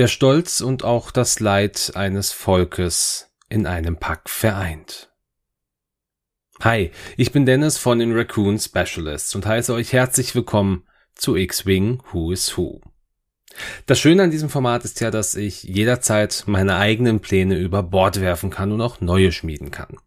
Der 0.00 0.08
Stolz 0.08 0.62
und 0.62 0.82
auch 0.82 1.10
das 1.10 1.40
Leid 1.40 1.92
eines 1.94 2.32
Volkes 2.32 3.28
in 3.50 3.66
einem 3.66 3.98
Pack 3.98 4.30
vereint. 4.30 5.12
Hi, 6.62 6.90
ich 7.18 7.32
bin 7.32 7.44
Dennis 7.44 7.76
von 7.76 7.98
den 7.98 8.16
Raccoon 8.16 8.58
Specialists 8.58 9.34
und 9.34 9.44
heiße 9.44 9.74
euch 9.74 9.92
herzlich 9.92 10.34
willkommen 10.34 10.86
zu 11.14 11.36
X-Wing 11.36 12.02
Who 12.10 12.32
is 12.32 12.56
Who. 12.56 12.80
Das 13.84 14.00
Schöne 14.00 14.22
an 14.22 14.30
diesem 14.30 14.48
Format 14.48 14.86
ist 14.86 15.02
ja, 15.02 15.10
dass 15.10 15.34
ich 15.34 15.64
jederzeit 15.64 16.44
meine 16.46 16.76
eigenen 16.76 17.20
Pläne 17.20 17.58
über 17.58 17.82
Bord 17.82 18.22
werfen 18.22 18.48
kann 18.48 18.72
und 18.72 18.80
auch 18.80 19.02
neue 19.02 19.32
schmieden 19.32 19.70
kann. 19.70 19.98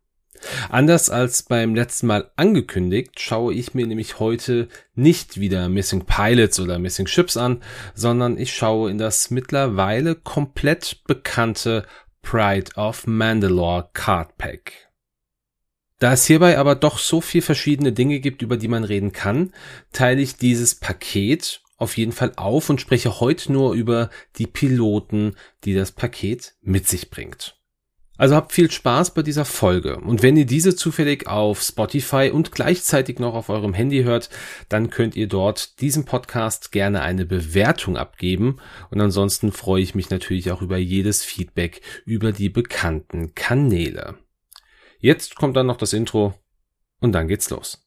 Anders 0.69 1.09
als 1.09 1.43
beim 1.43 1.75
letzten 1.75 2.07
Mal 2.07 2.31
angekündigt, 2.35 3.19
schaue 3.19 3.53
ich 3.53 3.73
mir 3.73 3.87
nämlich 3.87 4.19
heute 4.19 4.67
nicht 4.95 5.39
wieder 5.39 5.69
Missing 5.69 6.05
Pilots 6.05 6.59
oder 6.59 6.79
Missing 6.79 7.07
Ships 7.07 7.37
an, 7.37 7.61
sondern 7.93 8.37
ich 8.37 8.53
schaue 8.53 8.89
in 8.91 8.97
das 8.97 9.31
mittlerweile 9.31 10.15
komplett 10.15 11.03
bekannte 11.05 11.85
Pride 12.21 12.71
of 12.75 13.05
Mandalore 13.07 13.89
Card 13.93 14.37
Pack. 14.37 14.89
Da 15.99 16.13
es 16.13 16.25
hierbei 16.25 16.57
aber 16.57 16.75
doch 16.75 16.97
so 16.97 17.21
viel 17.21 17.41
verschiedene 17.41 17.93
Dinge 17.93 18.19
gibt, 18.19 18.41
über 18.41 18.57
die 18.57 18.67
man 18.67 18.83
reden 18.83 19.13
kann, 19.13 19.53
teile 19.91 20.21
ich 20.21 20.35
dieses 20.35 20.75
Paket 20.75 21.61
auf 21.77 21.97
jeden 21.97 22.11
Fall 22.11 22.33
auf 22.35 22.69
und 22.69 22.81
spreche 22.81 23.19
heute 23.19 23.51
nur 23.51 23.73
über 23.73 24.09
die 24.37 24.47
Piloten, 24.47 25.35
die 25.63 25.73
das 25.73 25.91
Paket 25.91 26.55
mit 26.61 26.87
sich 26.87 27.09
bringt. 27.09 27.57
Also 28.17 28.35
habt 28.35 28.51
viel 28.51 28.69
Spaß 28.69 29.15
bei 29.15 29.23
dieser 29.23 29.43
Folge. 29.43 29.97
Und 29.97 30.21
wenn 30.21 30.37
ihr 30.37 30.45
diese 30.45 30.75
zufällig 30.75 31.27
auf 31.27 31.61
Spotify 31.61 32.29
und 32.31 32.51
gleichzeitig 32.51 33.17
noch 33.17 33.33
auf 33.33 33.49
eurem 33.49 33.73
Handy 33.73 34.03
hört, 34.03 34.29
dann 34.69 34.91
könnt 34.91 35.15
ihr 35.15 35.27
dort 35.27 35.81
diesem 35.81 36.05
Podcast 36.05 36.71
gerne 36.71 37.01
eine 37.01 37.25
Bewertung 37.25 37.97
abgeben. 37.97 38.57
Und 38.91 39.01
ansonsten 39.01 39.51
freue 39.51 39.81
ich 39.81 39.95
mich 39.95 40.11
natürlich 40.11 40.51
auch 40.51 40.61
über 40.61 40.77
jedes 40.77 41.23
Feedback 41.23 41.81
über 42.05 42.31
die 42.31 42.49
bekannten 42.49 43.33
Kanäle. 43.33 44.15
Jetzt 44.99 45.35
kommt 45.35 45.57
dann 45.57 45.67
noch 45.67 45.77
das 45.77 45.93
Intro 45.93 46.35
und 46.99 47.13
dann 47.13 47.27
geht's 47.27 47.49
los. 47.49 47.83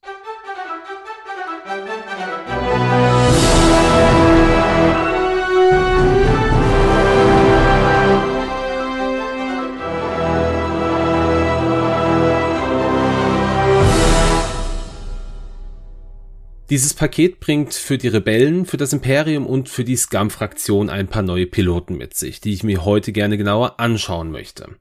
Dieses 16.68 16.94
Paket 16.94 17.38
bringt 17.38 17.74
für 17.74 17.96
die 17.96 18.08
Rebellen, 18.08 18.66
für 18.66 18.76
das 18.76 18.92
Imperium 18.92 19.46
und 19.46 19.68
für 19.68 19.84
die 19.84 19.94
Scum-Fraktion 19.94 20.90
ein 20.90 21.06
paar 21.06 21.22
neue 21.22 21.46
Piloten 21.46 21.96
mit 21.96 22.14
sich, 22.14 22.40
die 22.40 22.52
ich 22.52 22.64
mir 22.64 22.84
heute 22.84 23.12
gerne 23.12 23.38
genauer 23.38 23.78
anschauen 23.78 24.32
möchte. 24.32 24.74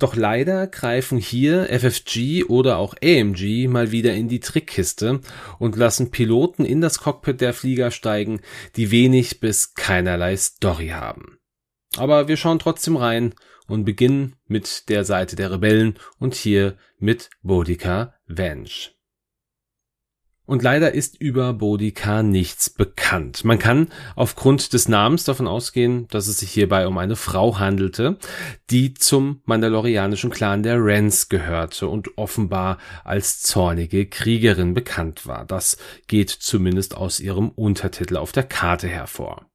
Doch 0.00 0.16
leider 0.16 0.66
greifen 0.66 1.18
hier 1.18 1.66
FFG 1.66 2.44
oder 2.44 2.78
auch 2.78 2.94
AMG 3.00 3.68
mal 3.68 3.92
wieder 3.92 4.12
in 4.14 4.28
die 4.28 4.40
Trickkiste 4.40 5.20
und 5.60 5.76
lassen 5.76 6.10
Piloten 6.10 6.64
in 6.64 6.80
das 6.80 6.98
Cockpit 6.98 7.40
der 7.40 7.54
Flieger 7.54 7.92
steigen, 7.92 8.40
die 8.74 8.90
wenig 8.90 9.38
bis 9.38 9.74
keinerlei 9.74 10.36
Story 10.36 10.88
haben. 10.88 11.38
Aber 11.96 12.26
wir 12.26 12.36
schauen 12.36 12.58
trotzdem 12.58 12.96
rein 12.96 13.34
und 13.68 13.84
beginnen 13.84 14.34
mit 14.46 14.88
der 14.88 15.04
Seite 15.04 15.36
der 15.36 15.52
Rebellen 15.52 15.96
und 16.18 16.34
hier 16.34 16.76
mit 16.98 17.30
Bodica 17.42 18.14
Venge. 18.26 18.90
Und 20.50 20.64
leider 20.64 20.94
ist 20.94 21.14
über 21.20 21.52
Bodica 21.52 22.24
nichts 22.24 22.70
bekannt. 22.70 23.44
Man 23.44 23.60
kann 23.60 23.86
aufgrund 24.16 24.72
des 24.72 24.88
Namens 24.88 25.22
davon 25.22 25.46
ausgehen, 25.46 26.08
dass 26.08 26.26
es 26.26 26.38
sich 26.38 26.50
hierbei 26.50 26.88
um 26.88 26.98
eine 26.98 27.14
Frau 27.14 27.60
handelte, 27.60 28.18
die 28.68 28.92
zum 28.94 29.42
mandalorianischen 29.44 30.30
Clan 30.30 30.64
der 30.64 30.84
Rens 30.84 31.28
gehörte 31.28 31.86
und 31.86 32.18
offenbar 32.18 32.78
als 33.04 33.42
zornige 33.42 34.06
Kriegerin 34.06 34.74
bekannt 34.74 35.24
war. 35.24 35.44
Das 35.44 35.76
geht 36.08 36.30
zumindest 36.30 36.96
aus 36.96 37.20
ihrem 37.20 37.50
Untertitel 37.50 38.16
auf 38.16 38.32
der 38.32 38.42
Karte 38.42 38.88
hervor. 38.88 39.46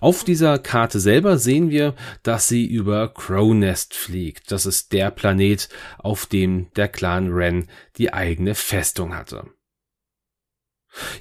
Auf 0.00 0.22
dieser 0.22 0.58
Karte 0.58 1.00
selber 1.00 1.38
sehen 1.38 1.70
wir, 1.70 1.94
dass 2.22 2.46
sie 2.46 2.66
über 2.66 3.08
Crow 3.08 3.54
Nest 3.54 3.94
fliegt. 3.94 4.52
Das 4.52 4.66
ist 4.66 4.92
der 4.92 5.10
Planet, 5.10 5.70
auf 5.96 6.26
dem 6.26 6.70
der 6.76 6.88
Clan 6.88 7.32
Ren 7.32 7.68
die 7.96 8.12
eigene 8.12 8.54
Festung 8.54 9.16
hatte. 9.16 9.53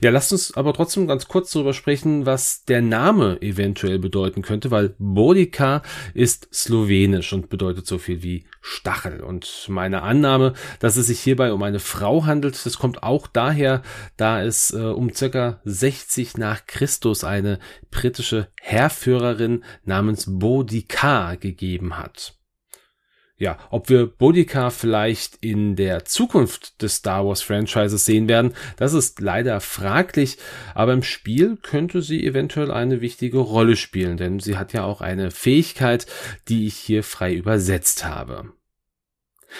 Ja, 0.01 0.11
lasst 0.11 0.31
uns 0.31 0.55
aber 0.55 0.73
trotzdem 0.73 1.07
ganz 1.07 1.27
kurz 1.27 1.51
darüber 1.51 1.73
sprechen, 1.73 2.25
was 2.25 2.63
der 2.65 2.81
Name 2.81 3.41
eventuell 3.41 3.99
bedeuten 3.99 4.41
könnte, 4.41 4.71
weil 4.71 4.95
Bodica 4.99 5.81
ist 6.13 6.47
slowenisch 6.53 7.33
und 7.33 7.49
bedeutet 7.49 7.87
so 7.87 7.97
viel 7.97 8.21
wie 8.23 8.45
Stachel. 8.61 9.21
Und 9.21 9.65
meine 9.69 10.03
Annahme, 10.03 10.53
dass 10.79 10.97
es 10.97 11.07
sich 11.07 11.19
hierbei 11.19 11.53
um 11.53 11.63
eine 11.63 11.79
Frau 11.79 12.25
handelt, 12.25 12.65
das 12.65 12.77
kommt 12.77 13.03
auch 13.03 13.27
daher, 13.27 13.81
da 14.17 14.43
es 14.43 14.71
äh, 14.71 14.77
um 14.77 15.13
circa 15.13 15.61
60 15.65 16.37
nach 16.37 16.65
Christus 16.65 17.23
eine 17.23 17.59
britische 17.91 18.47
Heerführerin 18.61 19.63
namens 19.85 20.25
Bodica 20.27 21.35
gegeben 21.35 21.97
hat 21.97 22.35
ja, 23.43 23.57
ob 23.69 23.89
wir 23.89 24.07
Bodica 24.07 24.69
vielleicht 24.69 25.35
in 25.41 25.75
der 25.75 26.05
Zukunft 26.05 26.81
des 26.81 26.95
Star 26.95 27.27
Wars 27.27 27.41
Franchises 27.41 28.05
sehen 28.05 28.29
werden, 28.29 28.53
das 28.77 28.93
ist 28.93 29.19
leider 29.19 29.59
fraglich, 29.59 30.37
aber 30.73 30.93
im 30.93 31.03
Spiel 31.03 31.57
könnte 31.57 32.01
sie 32.01 32.25
eventuell 32.25 32.71
eine 32.71 33.01
wichtige 33.01 33.39
Rolle 33.39 33.75
spielen, 33.75 34.15
denn 34.15 34.39
sie 34.39 34.57
hat 34.57 34.71
ja 34.71 34.85
auch 34.85 35.01
eine 35.01 35.29
Fähigkeit, 35.29 36.07
die 36.47 36.67
ich 36.67 36.75
hier 36.75 37.03
frei 37.03 37.33
übersetzt 37.33 38.05
habe. 38.05 38.53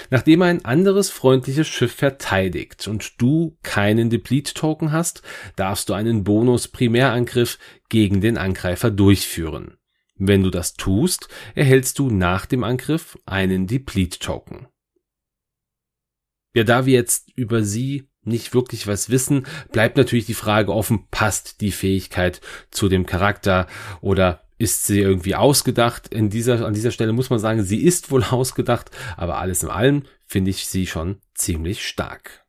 Nachdem 0.10 0.42
ein 0.42 0.64
anderes 0.66 1.10
freundliches 1.10 1.68
Schiff 1.68 1.94
verteidigt 1.94 2.88
und 2.88 3.22
du 3.22 3.58
keinen 3.64 4.10
Deplete-Token 4.10 4.92
hast, 4.94 5.22
darfst 5.56 5.90
du 5.90 5.94
einen 5.94 6.24
Bonus-Primärangriff 6.24 7.60
gegen 7.90 8.22
den 8.22 8.38
Angreifer 8.38 8.90
durchführen. 8.90 9.78
Wenn 10.16 10.44
du 10.44 10.50
das 10.50 10.74
tust, 10.75 11.28
erhältst 11.56 12.00
du 12.00 12.09
nach 12.09 12.46
dem 12.46 12.63
Angriff 12.63 13.18
einen 13.25 13.68
Deplete 13.68 14.19
Token. 14.19 14.68
Ja, 16.53 16.63
da 16.63 16.85
wir 16.85 16.94
jetzt 16.94 17.31
über 17.35 17.63
sie 17.63 18.09
nicht 18.22 18.53
wirklich 18.53 18.88
was 18.88 19.09
wissen, 19.09 19.46
bleibt 19.72 19.97
natürlich 19.97 20.25
die 20.25 20.34
Frage 20.34 20.74
offen, 20.74 21.07
passt 21.09 21.62
die 21.62 21.72
Fähigkeit 21.72 22.41
zu 22.69 22.90
dem 22.90 23.06
Charakter 23.06 23.68
oder 24.01 24.44
ist 24.57 24.85
sie 24.85 25.00
irgendwie 25.00 25.35
ausgedacht? 25.35 26.07
In 26.13 26.30
dieser, 26.30 26.66
an 26.66 26.74
dieser 26.74 26.91
Stelle 26.91 27.12
muss 27.12 27.30
man 27.30 27.40
sagen, 27.40 27.63
sie 27.63 27.84
ist 27.84 28.12
wohl 28.12 28.24
ausgedacht, 28.31 28.91
aber 29.18 29.40
alles 29.40 29.63
in 29.63 29.69
allem 29.69 30.03
finde 30.25 30.51
ich 30.51 30.68
sie 30.68 30.88
schon 30.88 31.19
ziemlich 31.34 31.85
stark. 31.85 32.45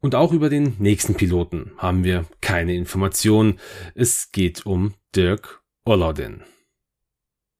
Und 0.00 0.14
auch 0.14 0.32
über 0.32 0.50
den 0.50 0.76
nächsten 0.78 1.14
Piloten 1.14 1.72
haben 1.78 2.04
wir 2.04 2.26
keine 2.40 2.74
Informationen. 2.74 3.60
Es 3.94 4.32
geht 4.32 4.66
um 4.66 4.94
Dirk 5.14 5.61
Olodin. 5.84 6.44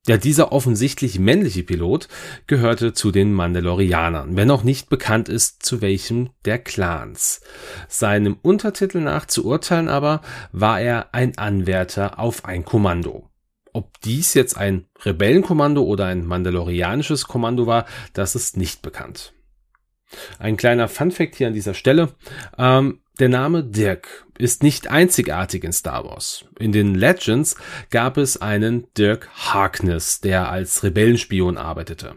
Ja, 0.07 0.17
dieser 0.17 0.53
offensichtlich 0.53 1.19
männliche 1.19 1.65
Pilot 1.65 2.07
gehörte 2.47 2.93
zu 2.93 3.11
den 3.11 3.33
Mandalorianern, 3.33 4.37
wenn 4.37 4.51
auch 4.53 4.63
nicht 4.63 4.89
bekannt 4.89 5.29
ist, 5.29 5.65
zu 5.65 5.81
welchem 5.81 6.31
der 6.45 6.61
Clans. 6.61 7.41
Seinem 7.89 8.39
Untertitel 8.41 9.01
nach 9.01 9.27
zu 9.27 9.45
urteilen 9.45 9.89
aber, 9.89 10.21
war 10.53 10.81
er 10.81 11.13
ein 11.15 11.37
Anwärter 11.37 12.21
auf 12.21 12.45
ein 12.45 12.65
Kommando. 12.65 13.29
Ob 13.73 14.01
dies 14.03 14.35
jetzt 14.35 14.57
ein 14.57 14.87
Rebellenkommando 15.01 15.83
oder 15.83 16.07
ein 16.07 16.25
mandalorianisches 16.25 17.27
Kommando 17.27 17.67
war, 17.67 17.87
das 18.13 18.37
ist 18.37 18.57
nicht 18.57 18.83
bekannt. 18.83 19.35
Ein 20.39 20.57
kleiner 20.57 20.89
Funfact 20.89 21.37
hier 21.37 21.49
an 21.49 21.55
dieser 21.55 21.75
Stelle. 21.75 22.15
Ähm, 22.59 23.01
der 23.19 23.29
Name 23.29 23.63
Dirk 23.63 24.27
ist 24.39 24.63
nicht 24.63 24.91
einzigartig 24.91 25.65
in 25.65 25.73
Star 25.73 26.05
Wars. 26.05 26.45
In 26.59 26.73
den 26.73 26.95
Legends 26.95 27.57
gab 27.91 28.17
es 28.17 28.41
einen 28.41 28.87
Dirk 28.97 29.29
Harkness, 29.35 30.21
der 30.21 30.51
als 30.51 30.83
Rebellenspion 30.83 31.59
arbeitete. 31.59 32.17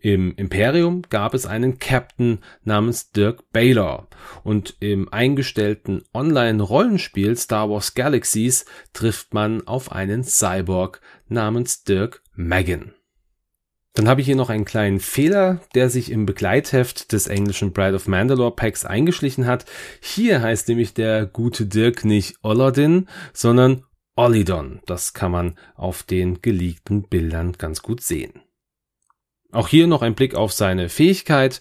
Im 0.00 0.34
Imperium 0.36 1.02
gab 1.08 1.34
es 1.34 1.46
einen 1.46 1.78
Captain 1.78 2.40
namens 2.64 3.10
Dirk 3.12 3.52
Baylor 3.52 4.08
und 4.42 4.76
im 4.80 5.12
eingestellten 5.12 6.02
Online-Rollenspiel 6.12 7.36
Star 7.36 7.70
Wars 7.70 7.94
Galaxies 7.94 8.64
trifft 8.92 9.34
man 9.34 9.66
auf 9.66 9.92
einen 9.92 10.24
Cyborg 10.24 11.00
namens 11.28 11.84
Dirk 11.84 12.22
Megan. 12.34 12.94
Dann 13.94 14.08
habe 14.08 14.22
ich 14.22 14.26
hier 14.26 14.36
noch 14.36 14.48
einen 14.48 14.64
kleinen 14.64 15.00
Fehler, 15.00 15.60
der 15.74 15.90
sich 15.90 16.10
im 16.10 16.24
Begleitheft 16.24 17.12
des 17.12 17.26
englischen 17.26 17.72
Bride 17.72 17.94
of 17.94 18.08
Mandalore 18.08 18.54
Packs 18.54 18.86
eingeschlichen 18.86 19.46
hat. 19.46 19.66
Hier 20.00 20.40
heißt 20.40 20.68
nämlich 20.68 20.94
der 20.94 21.26
gute 21.26 21.66
Dirk 21.66 22.04
nicht 22.04 22.36
Olodin, 22.42 23.08
sondern 23.34 23.84
Olidon. 24.16 24.80
Das 24.86 25.12
kann 25.12 25.30
man 25.30 25.58
auf 25.74 26.02
den 26.02 26.40
geleakten 26.40 27.02
Bildern 27.02 27.52
ganz 27.52 27.82
gut 27.82 28.02
sehen. 28.02 28.40
Auch 29.50 29.68
hier 29.68 29.86
noch 29.86 30.00
ein 30.00 30.14
Blick 30.14 30.34
auf 30.34 30.52
seine 30.52 30.88
Fähigkeit. 30.88 31.60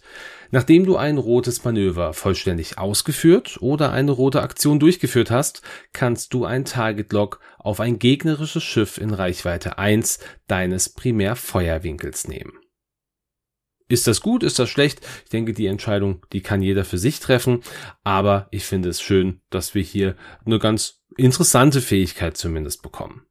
Nachdem 0.51 0.85
du 0.85 0.97
ein 0.97 1.17
rotes 1.17 1.63
Manöver 1.63 2.13
vollständig 2.13 2.77
ausgeführt 2.77 3.57
oder 3.61 3.91
eine 3.93 4.11
rote 4.11 4.41
Aktion 4.41 4.79
durchgeführt 4.79 5.31
hast, 5.31 5.61
kannst 5.93 6.33
du 6.33 6.43
ein 6.43 6.65
Target 6.65 7.13
Lock 7.13 7.39
auf 7.57 7.79
ein 7.79 7.99
gegnerisches 7.99 8.63
Schiff 8.63 8.97
in 8.97 9.13
Reichweite 9.13 9.77
1 9.77 10.19
deines 10.47 10.89
Primärfeuerwinkels 10.89 12.27
nehmen. 12.27 12.51
Ist 13.87 14.07
das 14.07 14.21
gut, 14.21 14.43
ist 14.43 14.59
das 14.59 14.69
schlecht? 14.69 15.01
Ich 15.25 15.29
denke, 15.31 15.53
die 15.53 15.67
Entscheidung, 15.67 16.25
die 16.31 16.41
kann 16.41 16.61
jeder 16.61 16.85
für 16.85 16.97
sich 16.97 17.19
treffen, 17.19 17.61
aber 18.03 18.47
ich 18.51 18.65
finde 18.65 18.89
es 18.89 19.01
schön, 19.01 19.41
dass 19.49 19.73
wir 19.75 19.83
hier 19.83 20.15
eine 20.45 20.59
ganz 20.59 21.01
interessante 21.17 21.81
Fähigkeit 21.81 22.37
zumindest 22.37 22.83
bekommen. 22.83 23.25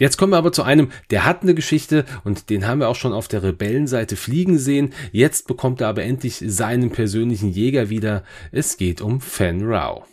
Jetzt 0.00 0.16
kommen 0.16 0.32
wir 0.32 0.38
aber 0.38 0.50
zu 0.50 0.62
einem, 0.62 0.90
der 1.10 1.26
hat 1.26 1.42
eine 1.42 1.54
Geschichte 1.54 2.06
und 2.24 2.48
den 2.48 2.66
haben 2.66 2.80
wir 2.80 2.88
auch 2.88 2.96
schon 2.96 3.12
auf 3.12 3.28
der 3.28 3.42
Rebellenseite 3.42 4.16
fliegen 4.16 4.58
sehen. 4.58 4.94
Jetzt 5.12 5.46
bekommt 5.46 5.82
er 5.82 5.88
aber 5.88 6.02
endlich 6.02 6.42
seinen 6.44 6.90
persönlichen 6.90 7.50
Jäger 7.50 7.90
wieder. 7.90 8.24
Es 8.50 8.78
geht 8.78 9.02
um 9.02 9.20
Fen 9.20 9.60
Rao. 9.62 10.06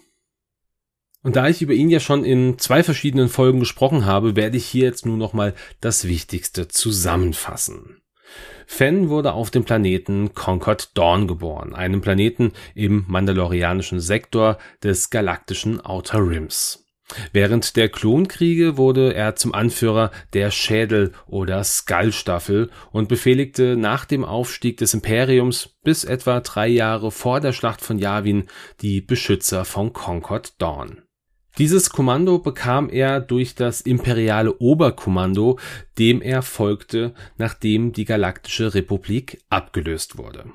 Und 1.24 1.38
da 1.38 1.48
ich 1.48 1.62
über 1.62 1.74
ihn 1.74 1.90
ja 1.90 2.02
schon 2.02 2.26
in 2.26 2.60
zwei 2.60 2.84
verschiedenen 2.84 3.30
Folgen 3.30 3.62
gesprochen 3.62 4.06
habe, 4.06 4.36
werde 4.36 4.58
ich 4.58 4.66
hier 4.66 4.84
jetzt 4.84 5.06
nur 5.06 5.16
noch 5.16 5.32
mal 5.32 5.54
das 5.80 6.06
Wichtigste 6.06 6.68
zusammenfassen. 6.68 8.02
Fen 8.66 9.08
wurde 9.08 9.32
auf 9.32 9.52
dem 9.52 9.64
Planeten 9.64 10.34
Concord 10.34 10.98
Dawn 10.98 11.30
geboren, 11.30 11.74
einem 11.74 12.02
Planeten 12.02 12.52
im 12.76 13.06
mandalorianischen 13.08 14.02
Sektor 14.02 14.58
des 14.84 15.10
galaktischen 15.10 15.80
Outer 15.80 16.20
Rims. 16.20 16.87
Während 17.32 17.78
der 17.78 17.90
Klonkriege 17.90 18.78
wurde 18.78 19.14
er 19.14 19.36
zum 19.36 19.54
Anführer 19.54 20.12
der 20.34 20.52
Schädel- 20.52 21.14
oder 21.26 21.64
Skull-Staffel 21.64 22.70
und 22.92 23.08
befehligte 23.08 23.78
nach 23.78 24.06
dem 24.06 24.26
Aufstieg 24.26 24.78
des 24.78 24.94
Imperiums 24.94 25.78
bis 25.84 26.04
etwa 26.04 26.42
drei 26.42 26.68
Jahre 26.68 27.12
vor 27.12 27.40
der 27.40 27.54
Schlacht 27.54 27.82
von 27.82 27.98
Yavin 27.98 28.48
die 28.82 29.02
Beschützer 29.02 29.64
von 29.64 29.94
Concord 29.94 30.62
Dawn. 30.62 31.02
Dieses 31.58 31.90
Kommando 31.90 32.38
bekam 32.38 32.90
er 32.90 33.20
durch 33.20 33.56
das 33.56 33.82
imperiale 33.82 34.58
Oberkommando, 34.60 35.58
dem 35.98 36.22
er 36.22 36.44
folgte, 36.44 37.16
nachdem 37.38 37.94
die 37.94 38.06
Galaktische 38.06 38.76
Republik 38.76 39.40
abgelöst 39.50 40.18
wurde 40.18 40.52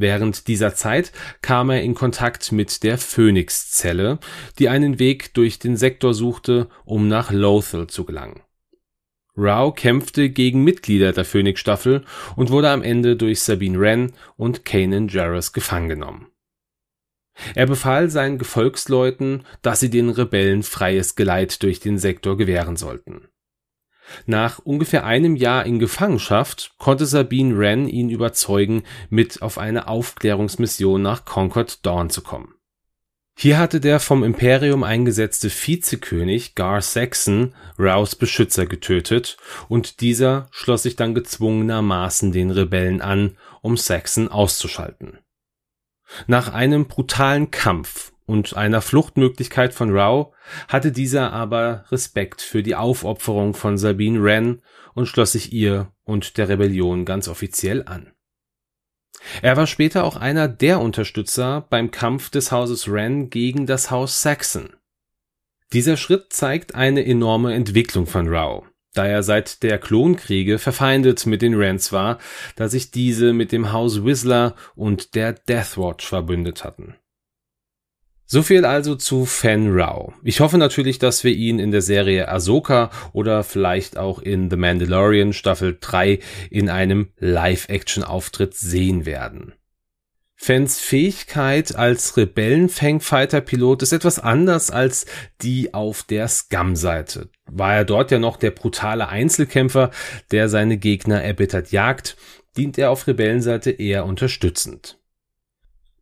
Während 0.00 0.46
dieser 0.46 0.76
Zeit 0.76 1.10
kam 1.42 1.70
er 1.70 1.82
in 1.82 1.96
Kontakt 1.96 2.52
mit 2.52 2.84
der 2.84 2.98
Phoenix-Zelle, 2.98 4.20
die 4.60 4.68
einen 4.68 5.00
Weg 5.00 5.34
durch 5.34 5.58
den 5.58 5.76
Sektor 5.76 6.14
suchte, 6.14 6.68
um 6.84 7.08
nach 7.08 7.32
Lothal 7.32 7.88
zu 7.88 8.04
gelangen. 8.04 8.40
Rao 9.36 9.72
kämpfte 9.72 10.30
gegen 10.30 10.62
Mitglieder 10.62 11.12
der 11.12 11.24
Phoenix-Staffel 11.24 12.04
und 12.36 12.50
wurde 12.50 12.70
am 12.70 12.82
Ende 12.82 13.16
durch 13.16 13.40
Sabine 13.40 13.80
Wren 13.80 14.12
und 14.36 14.64
Kanan 14.64 15.08
Jarrus 15.08 15.52
gefangen 15.52 15.88
genommen. 15.88 16.28
Er 17.56 17.66
befahl 17.66 18.08
seinen 18.08 18.38
Gefolgsleuten, 18.38 19.44
dass 19.62 19.80
sie 19.80 19.90
den 19.90 20.10
Rebellen 20.10 20.62
freies 20.62 21.16
Geleit 21.16 21.60
durch 21.64 21.80
den 21.80 21.98
Sektor 21.98 22.36
gewähren 22.36 22.76
sollten. 22.76 23.28
Nach 24.26 24.58
ungefähr 24.58 25.04
einem 25.04 25.36
Jahr 25.36 25.66
in 25.66 25.78
Gefangenschaft 25.78 26.74
konnte 26.78 27.06
Sabine 27.06 27.58
Wren 27.58 27.88
ihn 27.88 28.10
überzeugen, 28.10 28.82
mit 29.10 29.42
auf 29.42 29.58
eine 29.58 29.88
Aufklärungsmission 29.88 31.00
nach 31.02 31.24
Concord 31.24 31.84
Dawn 31.84 32.10
zu 32.10 32.22
kommen. 32.22 32.54
Hier 33.40 33.58
hatte 33.58 33.78
der 33.78 34.00
vom 34.00 34.24
Imperium 34.24 34.82
eingesetzte 34.82 35.48
Vizekönig 35.48 36.56
Gar 36.56 36.82
Saxon 36.82 37.54
Rouse 37.78 38.16
Beschützer 38.16 38.66
getötet 38.66 39.36
und 39.68 40.00
dieser 40.00 40.48
schloss 40.50 40.82
sich 40.82 40.96
dann 40.96 41.14
gezwungenermaßen 41.14 42.32
den 42.32 42.50
Rebellen 42.50 43.00
an, 43.00 43.36
um 43.62 43.76
Saxon 43.76 44.26
auszuschalten. 44.26 45.18
Nach 46.26 46.52
einem 46.52 46.88
brutalen 46.88 47.52
Kampf 47.52 48.12
und 48.28 48.58
einer 48.58 48.82
Fluchtmöglichkeit 48.82 49.72
von 49.72 49.90
Rao 49.90 50.34
hatte 50.68 50.92
dieser 50.92 51.32
aber 51.32 51.86
Respekt 51.90 52.42
für 52.42 52.62
die 52.62 52.74
Aufopferung 52.74 53.54
von 53.54 53.78
Sabine 53.78 54.22
Wren 54.22 54.60
und 54.92 55.06
schloss 55.06 55.32
sich 55.32 55.54
ihr 55.54 55.90
und 56.04 56.36
der 56.36 56.50
Rebellion 56.50 57.06
ganz 57.06 57.26
offiziell 57.26 57.84
an. 57.86 58.12
Er 59.40 59.56
war 59.56 59.66
später 59.66 60.04
auch 60.04 60.16
einer 60.16 60.46
der 60.46 60.80
Unterstützer 60.80 61.66
beim 61.70 61.90
Kampf 61.90 62.28
des 62.28 62.52
Hauses 62.52 62.92
Wren 62.92 63.30
gegen 63.30 63.66
das 63.66 63.90
Haus 63.90 64.20
Saxon. 64.20 64.76
Dieser 65.72 65.96
Schritt 65.96 66.30
zeigt 66.30 66.74
eine 66.74 67.04
enorme 67.06 67.54
Entwicklung 67.54 68.06
von 68.06 68.28
Rao, 68.28 68.66
da 68.92 69.06
er 69.06 69.22
seit 69.22 69.62
der 69.62 69.78
Klonkriege 69.78 70.58
verfeindet 70.58 71.24
mit 71.24 71.40
den 71.40 71.58
Wrens 71.58 71.92
war, 71.92 72.18
da 72.56 72.68
sich 72.68 72.90
diese 72.90 73.32
mit 73.32 73.52
dem 73.52 73.72
Haus 73.72 74.04
Whistler 74.04 74.54
und 74.74 75.14
der 75.14 75.32
Deathwatch 75.32 76.06
verbündet 76.06 76.62
hatten. 76.62 76.94
So 78.30 78.42
viel 78.42 78.66
also 78.66 78.94
zu 78.94 79.24
Fan 79.24 79.72
Rao. 79.72 80.12
Ich 80.22 80.40
hoffe 80.40 80.58
natürlich, 80.58 80.98
dass 80.98 81.24
wir 81.24 81.32
ihn 81.32 81.58
in 81.58 81.70
der 81.70 81.80
Serie 81.80 82.28
Ahsoka 82.28 82.90
oder 83.14 83.42
vielleicht 83.42 83.96
auch 83.96 84.18
in 84.18 84.50
The 84.50 84.56
Mandalorian 84.56 85.32
Staffel 85.32 85.78
3 85.80 86.18
in 86.50 86.68
einem 86.68 87.08
Live-Action-Auftritt 87.16 88.52
sehen 88.54 89.06
werden. 89.06 89.54
Fans 90.36 90.78
Fähigkeit 90.78 91.74
als 91.74 92.18
Rebellenfangfighter-Pilot 92.18 93.82
ist 93.82 93.92
etwas 93.92 94.18
anders 94.18 94.70
als 94.70 95.06
die 95.40 95.72
auf 95.72 96.02
der 96.02 96.28
Scum-Seite. 96.28 97.30
War 97.46 97.76
er 97.76 97.86
dort 97.86 98.10
ja 98.10 98.18
noch 98.18 98.36
der 98.36 98.50
brutale 98.50 99.08
Einzelkämpfer, 99.08 99.90
der 100.32 100.50
seine 100.50 100.76
Gegner 100.76 101.22
erbittert 101.22 101.72
jagt, 101.72 102.18
dient 102.58 102.76
er 102.76 102.90
auf 102.90 103.06
Rebellenseite 103.06 103.70
eher 103.70 104.04
unterstützend. 104.04 104.98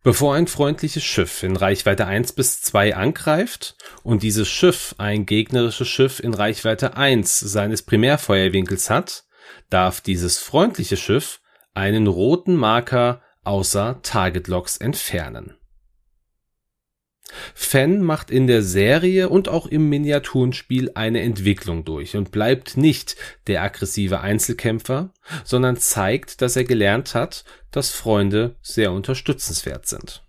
Bevor 0.06 0.37
ein 0.37 0.47
freundliches 0.47 1.03
Schiff 1.03 1.43
in 1.43 1.56
Reichweite 1.56 2.06
1 2.06 2.35
bis 2.35 2.62
2 2.62 2.94
angreift 2.94 3.75
und 4.05 4.23
dieses 4.23 4.47
Schiff 4.47 4.94
ein 4.99 5.26
gegnerisches 5.26 5.88
Schiff 5.88 6.20
in 6.20 6.32
Reichweite 6.32 6.97
1 6.97 7.41
seines 7.41 7.82
Primärfeuerwinkels 7.82 8.88
hat, 8.88 9.25
darf 9.69 10.00
dieses 10.00 10.38
freundliche 10.38 10.97
Schiff 10.97 11.41
einen 11.75 12.06
roten 12.06 12.55
Marker 12.55 13.20
außer 13.43 13.99
Target 14.03 14.47
Logs 14.47 14.76
entfernen. 14.76 15.56
Fan 17.55 18.02
macht 18.02 18.31
in 18.31 18.46
der 18.46 18.62
Serie 18.62 19.28
und 19.28 19.49
auch 19.49 19.67
im 19.67 19.88
Miniaturenspiel 19.88 20.93
eine 20.94 21.20
Entwicklung 21.20 21.84
durch 21.84 22.17
und 22.17 22.31
bleibt 22.31 22.76
nicht 22.76 23.17
der 23.46 23.62
aggressive 23.62 24.20
Einzelkämpfer, 24.20 25.12
sondern 25.44 25.76
zeigt, 25.76 26.40
dass 26.43 26.56
er 26.56 26.64
gelernt 26.64 27.14
hat, 27.14 27.44
dass 27.70 27.90
Freunde 27.90 28.56
sehr 28.62 28.93
unterstützenswert 28.93 29.87
sind. 29.87 30.23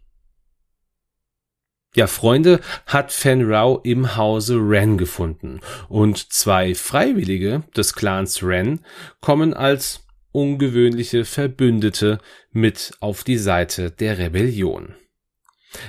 Ja, 1.96 2.06
Freunde 2.06 2.60
hat 2.86 3.12
Fan 3.12 3.44
Rao 3.44 3.80
im 3.84 4.16
Hause 4.16 4.58
Ren 4.58 4.98
gefunden 4.98 5.62
und 5.90 6.32
zwei 6.32 6.76
Freiwillige 6.76 7.64
des 7.76 7.94
Clans 7.94 8.44
Ren 8.44 8.86
kommen 9.22 9.54
als 9.54 10.06
ungewöhnliche 10.32 11.26
Verbündete 11.26 12.20
mit 12.52 12.92
auf 13.00 13.24
die 13.24 13.38
Seite 13.38 13.90
der 13.90 14.20
Rebellion. 14.20 14.94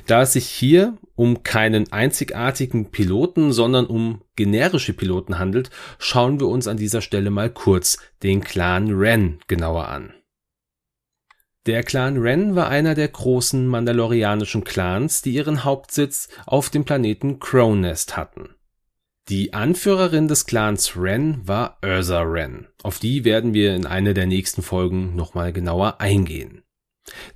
Da 0.06 0.22
es 0.22 0.32
sich 0.32 0.46
hier 0.46 0.98
um 1.14 1.42
keinen 1.42 1.92
einzigartigen 1.92 2.90
Piloten, 2.90 3.52
sondern 3.52 3.86
um 3.86 4.22
generische 4.36 4.92
Piloten 4.92 5.38
handelt, 5.38 5.70
schauen 5.98 6.40
wir 6.40 6.48
uns 6.48 6.66
an 6.66 6.76
dieser 6.76 7.00
Stelle 7.00 7.30
mal 7.30 7.50
kurz 7.50 7.98
den 8.22 8.42
Clan 8.42 8.90
Ren 8.92 9.38
genauer 9.46 9.88
an. 9.88 10.14
Der 11.66 11.82
Clan 11.82 12.16
Ren 12.16 12.56
war 12.56 12.68
einer 12.68 12.94
der 12.94 13.08
großen 13.08 13.66
mandalorianischen 13.66 14.64
Clans, 14.64 15.22
die 15.22 15.32
ihren 15.32 15.64
Hauptsitz 15.64 16.28
auf 16.46 16.70
dem 16.70 16.84
Planeten 16.84 17.40
Crownest 17.40 18.16
hatten. 18.16 18.54
Die 19.28 19.52
Anführerin 19.52 20.28
des 20.28 20.46
Clans 20.46 20.96
Ren 20.96 21.46
war 21.46 21.78
Ursa 21.84 22.22
Ren. 22.22 22.68
Auf 22.82 22.98
die 22.98 23.26
werden 23.26 23.52
wir 23.52 23.76
in 23.76 23.84
einer 23.84 24.14
der 24.14 24.26
nächsten 24.26 24.62
Folgen 24.62 25.14
nochmal 25.14 25.52
genauer 25.52 26.00
eingehen. 26.00 26.62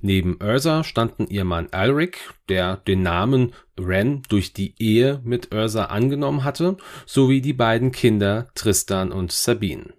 Neben 0.01 0.37
Ursa 0.41 0.83
standen 0.83 1.27
ihr 1.27 1.43
Mann 1.43 1.67
Alric, 1.71 2.33
der 2.49 2.77
den 2.77 3.01
Namen 3.01 3.53
Ren 3.79 4.21
durch 4.29 4.53
die 4.53 4.75
Ehe 4.81 5.21
mit 5.23 5.53
Ursa 5.53 5.85
angenommen 5.85 6.43
hatte, 6.43 6.77
sowie 7.05 7.41
die 7.41 7.53
beiden 7.53 7.91
Kinder 7.91 8.49
Tristan 8.55 9.11
und 9.11 9.31
Sabine. 9.31 9.93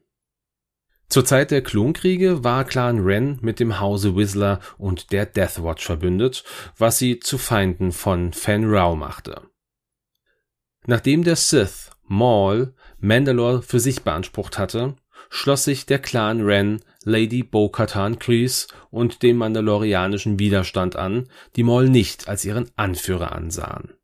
Zur 1.09 1.25
Zeit 1.25 1.51
der 1.51 1.63
Klonkriege 1.63 2.43
war 2.43 2.65
Clan 2.65 2.99
Ren 3.01 3.39
mit 3.41 3.61
dem 3.61 3.79
Hause 3.79 4.17
Whistler 4.17 4.61
und 4.79 5.13
der 5.13 5.27
Deathwatch 5.27 5.85
verbündet, 5.85 6.45
was 6.77 6.99
sie 6.99 7.21
zu 7.21 7.39
Feinden 7.39 7.93
von 7.93 8.33
Fen 8.33 8.65
Rao 8.65 8.97
machte. 8.97 9.43
Nachdem 10.87 11.25
der 11.25 11.37
Sith 11.37 11.91
Maul 12.07 12.75
Mandalore 12.99 13.63
für 13.63 13.81
sich 13.81 14.03
beansprucht 14.03 14.59
hatte, 14.59 14.97
schloss 15.31 15.65
sich 15.65 15.87
der 15.87 15.99
Clan 15.99 16.41
Ren 16.41 16.81
Lady 17.05 17.43
Bo-Katan 17.43 18.19
Kryze 18.19 18.69
und 18.91 19.23
dem 19.23 19.37
mandalorianischen 19.37 20.39
Widerstand 20.39 20.97
an, 20.97 21.29
die 21.57 21.63
Maul 21.63 21.89
nicht 21.89 22.29
als 22.29 22.45
ihren 22.45 22.71
Anführer 22.77 23.33
ansahen. 23.33 23.95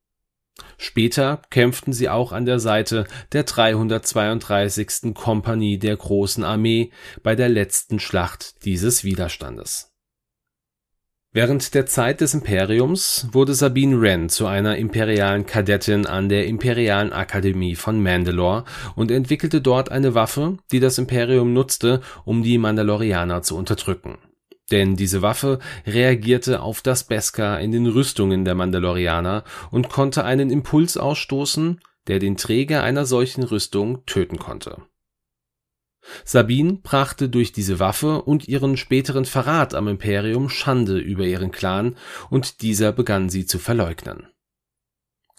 Später 0.76 1.42
kämpften 1.50 1.92
sie 1.92 2.08
auch 2.08 2.32
an 2.32 2.44
der 2.44 2.58
Seite 2.58 3.06
der 3.32 3.44
332. 3.44 5.14
Kompanie 5.14 5.78
der 5.78 5.96
Großen 5.96 6.44
Armee 6.44 6.90
bei 7.22 7.34
der 7.34 7.48
letzten 7.48 7.98
Schlacht 7.98 8.64
dieses 8.64 9.04
Widerstandes. 9.04 9.89
Während 11.32 11.74
der 11.74 11.86
Zeit 11.86 12.22
des 12.22 12.34
Imperiums 12.34 13.28
wurde 13.30 13.54
Sabine 13.54 14.00
Wren 14.00 14.28
zu 14.28 14.48
einer 14.48 14.78
imperialen 14.78 15.46
Kadettin 15.46 16.04
an 16.04 16.28
der 16.28 16.48
Imperialen 16.48 17.12
Akademie 17.12 17.76
von 17.76 18.02
Mandalore 18.02 18.64
und 18.96 19.12
entwickelte 19.12 19.60
dort 19.60 19.92
eine 19.92 20.16
Waffe, 20.16 20.58
die 20.72 20.80
das 20.80 20.98
Imperium 20.98 21.52
nutzte, 21.52 22.00
um 22.24 22.42
die 22.42 22.58
Mandalorianer 22.58 23.42
zu 23.42 23.56
unterdrücken. 23.56 24.18
Denn 24.72 24.96
diese 24.96 25.22
Waffe 25.22 25.60
reagierte 25.86 26.62
auf 26.62 26.82
das 26.82 27.04
Beskar 27.04 27.60
in 27.60 27.70
den 27.70 27.86
Rüstungen 27.86 28.44
der 28.44 28.56
Mandalorianer 28.56 29.44
und 29.70 29.88
konnte 29.88 30.24
einen 30.24 30.50
Impuls 30.50 30.96
ausstoßen, 30.96 31.80
der 32.08 32.18
den 32.18 32.38
Träger 32.38 32.82
einer 32.82 33.06
solchen 33.06 33.44
Rüstung 33.44 34.04
töten 34.04 34.38
konnte 34.38 34.78
Sabine 36.24 36.78
brachte 36.82 37.28
durch 37.28 37.52
diese 37.52 37.78
Waffe 37.78 38.22
und 38.22 38.48
ihren 38.48 38.76
späteren 38.76 39.24
Verrat 39.24 39.74
am 39.74 39.88
Imperium 39.88 40.48
Schande 40.48 40.98
über 40.98 41.24
ihren 41.24 41.50
Clan, 41.50 41.96
und 42.30 42.62
dieser 42.62 42.92
begann 42.92 43.28
sie 43.28 43.46
zu 43.46 43.58
verleugnen. 43.58 44.29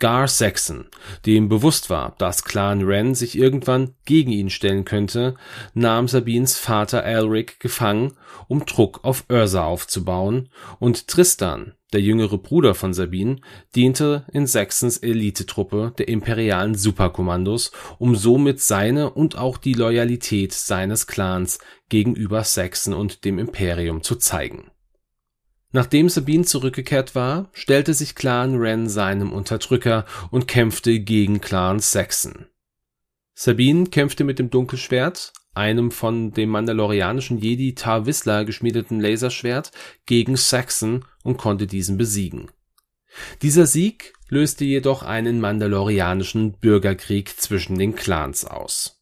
Gar 0.01 0.27
Saxon, 0.27 0.87
dem 1.27 1.47
bewusst 1.47 1.91
war, 1.91 2.15
dass 2.17 2.43
Clan 2.43 2.87
Wren 2.87 3.13
sich 3.13 3.37
irgendwann 3.37 3.93
gegen 4.05 4.31
ihn 4.31 4.49
stellen 4.49 4.83
könnte, 4.83 5.35
nahm 5.75 6.07
Sabines 6.07 6.57
Vater 6.57 7.03
Elric 7.03 7.59
gefangen, 7.59 8.13
um 8.47 8.65
Druck 8.65 9.01
auf 9.03 9.25
Ursa 9.29 9.63
aufzubauen, 9.63 10.49
und 10.79 11.07
Tristan, 11.07 11.75
der 11.93 12.01
jüngere 12.01 12.39
Bruder 12.39 12.73
von 12.73 12.95
Sabine, 12.95 13.41
diente 13.75 14.25
in 14.33 14.47
Saxons 14.47 14.97
Elitetruppe 14.97 15.93
der 15.99 16.07
imperialen 16.07 16.73
Superkommandos, 16.73 17.71
um 17.99 18.15
somit 18.15 18.59
seine 18.59 19.11
und 19.11 19.37
auch 19.37 19.59
die 19.59 19.73
Loyalität 19.73 20.51
seines 20.51 21.05
Clans 21.05 21.59
gegenüber 21.89 22.43
Saxon 22.43 22.95
und 22.95 23.23
dem 23.23 23.37
Imperium 23.37 24.01
zu 24.01 24.15
zeigen. 24.15 24.70
Nachdem 25.71 26.09
Sabine 26.09 26.43
zurückgekehrt 26.43 27.15
war, 27.15 27.49
stellte 27.53 27.93
sich 27.93 28.15
Clan 28.15 28.59
Wren 28.59 28.89
seinem 28.89 29.31
Unterdrücker 29.31 30.05
und 30.29 30.47
kämpfte 30.47 30.99
gegen 30.99 31.39
Clan 31.39 31.79
Saxon. 31.79 32.47
Sabine 33.33 33.85
kämpfte 33.85 34.23
mit 34.23 34.37
dem 34.37 34.49
Dunkelschwert, 34.49 35.31
einem 35.53 35.91
von 35.91 36.31
dem 36.31 36.49
mandalorianischen 36.49 37.37
Jedi 37.37 37.73
Tar 37.75 38.05
Vizsla 38.05 38.43
geschmiedeten 38.43 38.99
Laserschwert, 38.99 39.71
gegen 40.05 40.35
Saxon 40.35 41.05
und 41.23 41.37
konnte 41.37 41.67
diesen 41.67 41.97
besiegen. 41.97 42.51
Dieser 43.41 43.65
Sieg 43.65 44.13
löste 44.29 44.63
jedoch 44.63 45.03
einen 45.03 45.41
mandalorianischen 45.41 46.53
Bürgerkrieg 46.59 47.29
zwischen 47.39 47.77
den 47.77 47.95
Clans 47.95 48.45
aus. 48.45 49.00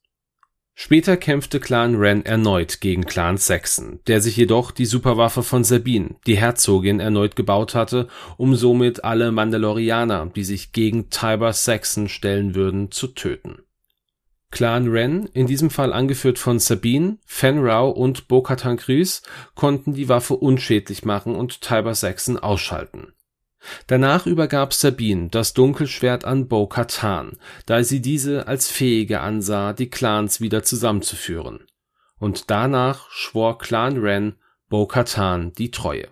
Später 0.82 1.18
kämpfte 1.18 1.60
Clan 1.60 2.00
Wren 2.00 2.26
erneut 2.26 2.80
gegen 2.80 3.04
Clan 3.04 3.36
Saxon, 3.36 4.00
der 4.08 4.22
sich 4.22 4.38
jedoch 4.38 4.72
die 4.72 4.86
Superwaffe 4.86 5.44
von 5.44 5.66
Sabine, 5.66 6.16
die 6.26 6.38
Herzogin, 6.38 7.02
erneut 7.02 7.36
gebaut 7.36 7.76
hatte, 7.76 8.08
um 8.38 8.56
somit 8.56 9.04
alle 9.04 9.34
Mandalorianer, 9.34 10.32
die 10.34 10.46
sich 10.46 10.72
gegen 10.72 11.10
Tiber 11.10 11.52
Saxon 11.52 12.08
stellen 12.08 12.56
würden, 12.56 12.92
zu 12.92 13.08
töten 13.08 13.58
Clan 14.52 14.94
Wren, 14.94 15.26
in 15.34 15.48
diesem 15.48 15.70
Fall 15.70 15.92
angeführt 15.92 16.40
von 16.40 16.60
Sabine, 16.60 17.18
Fenn 17.26 17.60
Rau 17.60 17.90
und 17.90 18.30
Bo-Katan 18.30 18.80
konnten 19.56 19.94
die 19.94 20.08
Waffe 20.08 20.36
unschädlich 20.36 21.04
machen 21.04 21.36
und 21.36 21.60
Tiber 21.60 21.94
Saxon 21.94 22.40
ausschalten. 22.40 23.12
Danach 23.88 24.26
übergab 24.26 24.74
Sabine 24.74 25.30
das 25.30 25.54
Dunkelschwert 25.54 26.26
an 26.26 26.48
Bo-Katan, 26.48 27.38
da 27.66 27.84
sie 27.84 28.02
diese 28.02 28.48
als 28.48 28.70
fähige 28.70 29.22
ansah, 29.22 29.74
die 29.74 29.90
Clans 29.90 30.42
wieder 30.42 30.64
zusammenzuführen. 30.64 31.66
Und 32.18 32.50
danach 32.50 33.10
schwor 33.12 33.58
Clan 33.58 34.02
Wren 34.02 34.36
Bo-Katan 34.70 35.54
die 35.54 35.72
Treue. 35.72 36.08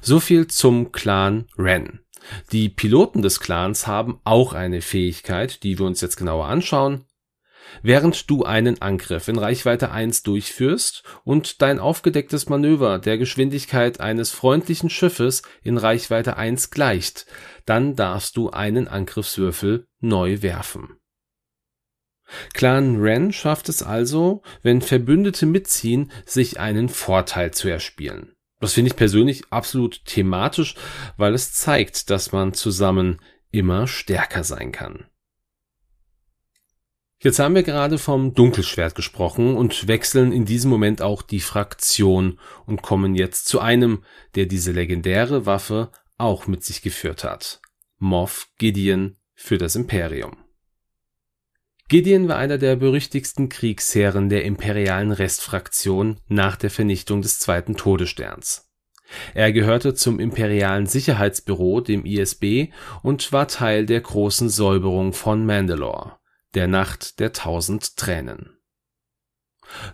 So 0.00 0.20
viel 0.20 0.46
zum 0.46 0.92
Clan 0.92 1.46
Wren. 1.56 2.00
Die 2.52 2.68
Piloten 2.68 3.22
des 3.22 3.40
Clans 3.40 3.86
haben 3.86 4.20
auch 4.24 4.52
eine 4.52 4.80
Fähigkeit, 4.80 5.62
die 5.62 5.78
wir 5.78 5.86
uns 5.86 6.00
jetzt 6.00 6.16
genauer 6.16 6.46
anschauen. 6.46 7.04
Während 7.82 8.30
du 8.30 8.44
einen 8.44 8.80
Angriff 8.82 9.28
in 9.28 9.38
Reichweite 9.38 9.90
1 9.90 10.22
durchführst 10.22 11.02
und 11.24 11.62
dein 11.62 11.78
aufgedecktes 11.78 12.48
Manöver 12.48 12.98
der 12.98 13.18
Geschwindigkeit 13.18 14.00
eines 14.00 14.30
freundlichen 14.30 14.90
Schiffes 14.90 15.42
in 15.62 15.78
Reichweite 15.78 16.36
1 16.36 16.70
gleicht, 16.70 17.26
dann 17.64 17.96
darfst 17.96 18.36
du 18.36 18.50
einen 18.50 18.88
Angriffswürfel 18.88 19.86
neu 20.00 20.42
werfen. 20.42 20.96
Clan 22.54 23.00
Ren 23.00 23.32
schafft 23.32 23.68
es 23.68 23.82
also, 23.82 24.42
wenn 24.62 24.80
Verbündete 24.80 25.46
mitziehen, 25.46 26.10
sich 26.24 26.58
einen 26.60 26.88
Vorteil 26.88 27.52
zu 27.52 27.68
erspielen. 27.68 28.34
Das 28.60 28.74
finde 28.74 28.90
ich 28.90 28.96
persönlich 28.96 29.42
absolut 29.50 30.04
thematisch, 30.04 30.76
weil 31.16 31.34
es 31.34 31.52
zeigt, 31.52 32.10
dass 32.10 32.32
man 32.32 32.54
zusammen 32.54 33.20
immer 33.50 33.86
stärker 33.86 34.44
sein 34.44 34.72
kann. 34.72 35.06
Jetzt 37.22 37.38
haben 37.38 37.54
wir 37.54 37.62
gerade 37.62 37.98
vom 37.98 38.34
Dunkelschwert 38.34 38.96
gesprochen 38.96 39.56
und 39.56 39.86
wechseln 39.86 40.32
in 40.32 40.44
diesem 40.44 40.70
Moment 40.70 41.02
auch 41.02 41.22
die 41.22 41.38
Fraktion 41.38 42.40
und 42.66 42.82
kommen 42.82 43.14
jetzt 43.14 43.46
zu 43.46 43.60
einem, 43.60 44.02
der 44.34 44.46
diese 44.46 44.72
legendäre 44.72 45.46
Waffe 45.46 45.92
auch 46.18 46.48
mit 46.48 46.64
sich 46.64 46.82
geführt 46.82 47.22
hat. 47.22 47.60
Moff 47.98 48.48
Gideon 48.58 49.18
für 49.34 49.56
das 49.56 49.76
Imperium. 49.76 50.36
Gideon 51.88 52.26
war 52.26 52.38
einer 52.38 52.58
der 52.58 52.74
berüchtigsten 52.74 53.48
Kriegsherren 53.48 54.28
der 54.28 54.44
imperialen 54.44 55.12
Restfraktion 55.12 56.18
nach 56.26 56.56
der 56.56 56.70
Vernichtung 56.70 57.22
des 57.22 57.38
zweiten 57.38 57.76
Todessterns. 57.76 58.68
Er 59.34 59.52
gehörte 59.52 59.94
zum 59.94 60.18
imperialen 60.18 60.86
Sicherheitsbüro, 60.86 61.82
dem 61.82 62.04
ISB, 62.04 62.72
und 63.02 63.30
war 63.30 63.46
Teil 63.46 63.86
der 63.86 64.00
großen 64.00 64.48
Säuberung 64.48 65.12
von 65.12 65.46
Mandalore, 65.46 66.16
der 66.54 66.68
Nacht 66.68 67.18
der 67.20 67.32
tausend 67.32 67.96
Tränen 67.96 68.62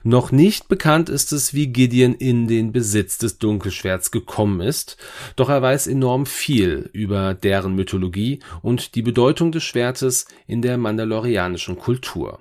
noch 0.02 0.32
nicht 0.32 0.68
bekannt 0.68 1.08
ist 1.08 1.32
es, 1.32 1.54
wie 1.54 1.68
Gideon 1.68 2.14
in 2.14 2.48
den 2.48 2.72
Besitz 2.72 3.18
des 3.18 3.38
Dunkelschwerts 3.38 4.10
gekommen 4.10 4.60
ist, 4.60 4.96
doch 5.36 5.48
er 5.48 5.62
weiß 5.62 5.86
enorm 5.86 6.26
viel 6.26 6.90
über 6.92 7.34
deren 7.34 7.74
Mythologie 7.74 8.40
und 8.62 8.94
die 8.94 9.02
Bedeutung 9.02 9.52
des 9.52 9.64
Schwertes 9.64 10.26
in 10.46 10.62
der 10.62 10.78
mandalorianischen 10.78 11.78
Kultur. 11.78 12.40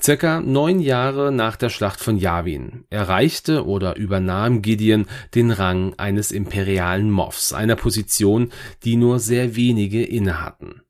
Circa 0.00 0.40
neun 0.40 0.78
Jahre 0.78 1.32
nach 1.32 1.56
der 1.56 1.68
Schlacht 1.68 1.98
von 1.98 2.16
Yavin 2.16 2.84
erreichte 2.90 3.66
oder 3.66 3.96
übernahm 3.96 4.62
Gideon 4.62 5.06
den 5.34 5.50
Rang 5.50 5.94
eines 5.98 6.30
imperialen 6.30 7.10
Moffs, 7.10 7.52
einer 7.52 7.74
Position, 7.74 8.52
die 8.84 8.94
nur 8.94 9.18
sehr 9.18 9.56
wenige 9.56 10.04
innehatten. 10.04 10.83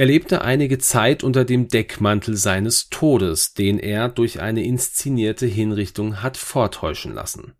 Er 0.00 0.06
lebte 0.06 0.40
einige 0.40 0.78
Zeit 0.78 1.22
unter 1.22 1.44
dem 1.44 1.68
Deckmantel 1.68 2.34
seines 2.34 2.88
Todes, 2.88 3.52
den 3.52 3.78
er 3.78 4.08
durch 4.08 4.40
eine 4.40 4.64
inszenierte 4.64 5.44
Hinrichtung 5.44 6.22
hat 6.22 6.38
vortäuschen 6.38 7.12
lassen. 7.12 7.52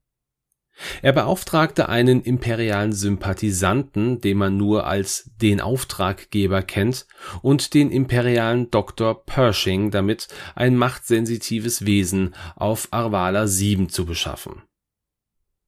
Er 1.03 1.13
beauftragte 1.13 1.91
einen 1.91 2.23
imperialen 2.23 2.95
Sympathisanten, 2.95 4.23
den 4.23 4.39
man 4.39 4.57
nur 4.57 4.87
als 4.87 5.31
den 5.37 5.61
Auftraggeber 5.61 6.63
kennt, 6.63 7.07
und 7.43 7.75
den 7.75 7.91
imperialen 7.91 8.71
Dr. 8.71 9.23
Pershing 9.27 9.91
damit, 9.91 10.29
ein 10.55 10.79
machtsensitives 10.79 11.85
Wesen 11.85 12.35
auf 12.57 12.89
Arvala 12.91 13.49
7 13.49 13.91
zu 13.91 14.07
beschaffen 14.07 14.63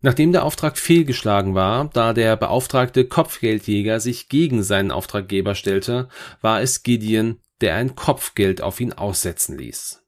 Nachdem 0.02 0.32
der 0.32 0.44
Auftrag 0.44 0.76
fehlgeschlagen 0.76 1.54
war, 1.54 1.88
da 1.92 2.12
der 2.12 2.36
beauftragte 2.36 3.04
Kopfgeldjäger 3.04 4.00
sich 4.00 4.28
gegen 4.28 4.64
seinen 4.64 4.90
Auftraggeber 4.90 5.54
stellte, 5.54 6.08
war 6.40 6.60
es 6.60 6.82
Gideon, 6.82 7.38
der 7.60 7.76
ein 7.76 7.94
Kopfgeld 7.94 8.60
auf 8.60 8.80
ihn 8.80 8.92
aussetzen 8.92 9.56
ließ. 9.56 10.00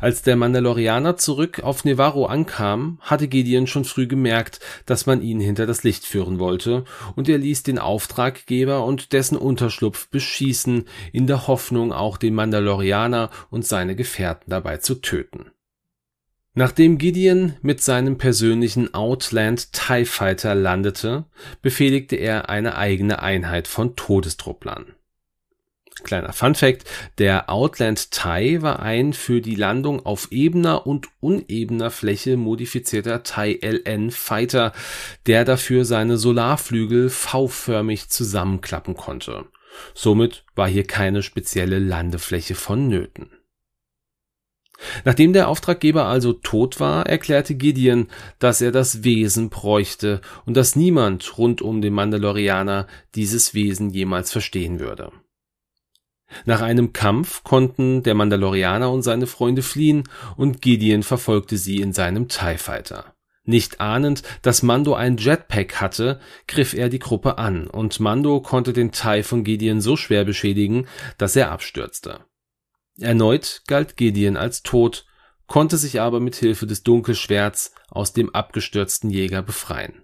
Als 0.00 0.22
der 0.22 0.34
Mandalorianer 0.34 1.16
zurück 1.16 1.60
auf 1.60 1.84
Nevarro 1.84 2.26
ankam, 2.26 2.98
hatte 3.00 3.28
Gideon 3.28 3.66
schon 3.66 3.84
früh 3.84 4.08
gemerkt, 4.08 4.58
dass 4.86 5.06
man 5.06 5.22
ihn 5.22 5.38
hinter 5.38 5.66
das 5.66 5.84
Licht 5.84 6.04
führen 6.04 6.40
wollte, 6.40 6.84
und 7.14 7.28
er 7.28 7.38
ließ 7.38 7.62
den 7.62 7.78
Auftraggeber 7.78 8.84
und 8.84 9.12
dessen 9.12 9.36
Unterschlupf 9.36 10.08
beschießen, 10.08 10.88
in 11.12 11.26
der 11.28 11.46
Hoffnung, 11.46 11.92
auch 11.92 12.16
den 12.16 12.34
Mandalorianer 12.34 13.30
und 13.50 13.64
seine 13.64 13.94
Gefährten 13.94 14.50
dabei 14.50 14.78
zu 14.78 14.96
töten 14.96 15.52
Nachdem 16.58 16.98
Gideon 16.98 17.54
mit 17.62 17.80
seinem 17.80 18.18
persönlichen 18.18 18.92
Outland 18.92 19.72
TIE 19.72 20.04
Fighter 20.04 20.56
landete, 20.56 21.24
befehligte 21.62 22.16
er 22.16 22.48
eine 22.48 22.76
eigene 22.76 23.22
Einheit 23.22 23.68
von 23.68 23.94
Todestrupplern. 23.94 24.86
Kleiner 26.02 26.32
Fun 26.32 26.56
Fact, 26.56 26.82
der 27.18 27.48
Outland 27.48 28.10
TIE 28.10 28.60
war 28.60 28.80
ein 28.80 29.12
für 29.12 29.40
die 29.40 29.54
Landung 29.54 30.04
auf 30.04 30.32
ebener 30.32 30.84
und 30.84 31.06
unebener 31.20 31.92
Fläche 31.92 32.36
modifizierter 32.36 33.22
TIE 33.22 33.60
LN 33.62 34.10
Fighter, 34.10 34.72
der 35.26 35.44
dafür 35.44 35.84
seine 35.84 36.16
Solarflügel 36.18 37.08
V-förmig 37.08 38.08
zusammenklappen 38.08 38.96
konnte. 38.96 39.44
Somit 39.94 40.44
war 40.56 40.66
hier 40.66 40.88
keine 40.88 41.22
spezielle 41.22 41.78
Landefläche 41.78 42.56
vonnöten 42.56 43.37
Nachdem 45.04 45.32
der 45.32 45.48
Auftraggeber 45.48 46.06
also 46.06 46.32
tot 46.32 46.80
war, 46.80 47.06
erklärte 47.06 47.54
Gideon, 47.54 48.08
dass 48.38 48.60
er 48.60 48.72
das 48.72 49.02
Wesen 49.02 49.50
bräuchte 49.50 50.20
und 50.46 50.56
dass 50.56 50.76
niemand 50.76 51.38
rund 51.38 51.62
um 51.62 51.80
den 51.80 51.94
Mandalorianer 51.94 52.86
dieses 53.14 53.54
Wesen 53.54 53.90
jemals 53.90 54.30
verstehen 54.30 54.78
würde. 54.78 55.12
Nach 56.44 56.60
einem 56.60 56.92
Kampf 56.92 57.42
konnten 57.42 58.02
der 58.02 58.14
Mandalorianer 58.14 58.90
und 58.92 59.02
seine 59.02 59.26
Freunde 59.26 59.62
fliehen 59.62 60.04
und 60.36 60.60
Gideon 60.60 61.02
verfolgte 61.02 61.56
sie 61.56 61.80
in 61.80 61.92
seinem 61.92 62.28
TIE 62.28 62.58
Fighter. 62.58 63.14
Nicht 63.44 63.80
ahnend, 63.80 64.22
dass 64.42 64.62
Mando 64.62 64.92
ein 64.92 65.16
Jetpack 65.16 65.80
hatte, 65.80 66.20
griff 66.46 66.74
er 66.74 66.90
die 66.90 66.98
Gruppe 66.98 67.38
an 67.38 67.66
und 67.66 67.98
Mando 67.98 68.40
konnte 68.42 68.74
den 68.74 68.92
TIE 68.92 69.22
von 69.22 69.42
Gideon 69.42 69.80
so 69.80 69.96
schwer 69.96 70.26
beschädigen, 70.26 70.86
dass 71.16 71.34
er 71.34 71.50
abstürzte. 71.50 72.20
Erneut 73.00 73.62
galt 73.66 73.96
Gideon 73.96 74.36
als 74.36 74.62
tot, 74.62 75.06
konnte 75.46 75.76
sich 75.76 76.00
aber 76.00 76.20
mit 76.20 76.36
Hilfe 76.36 76.66
des 76.66 76.82
Dunkelschwerts 76.82 77.72
aus 77.90 78.12
dem 78.12 78.34
abgestürzten 78.34 79.10
Jäger 79.10 79.42
befreien. 79.42 80.02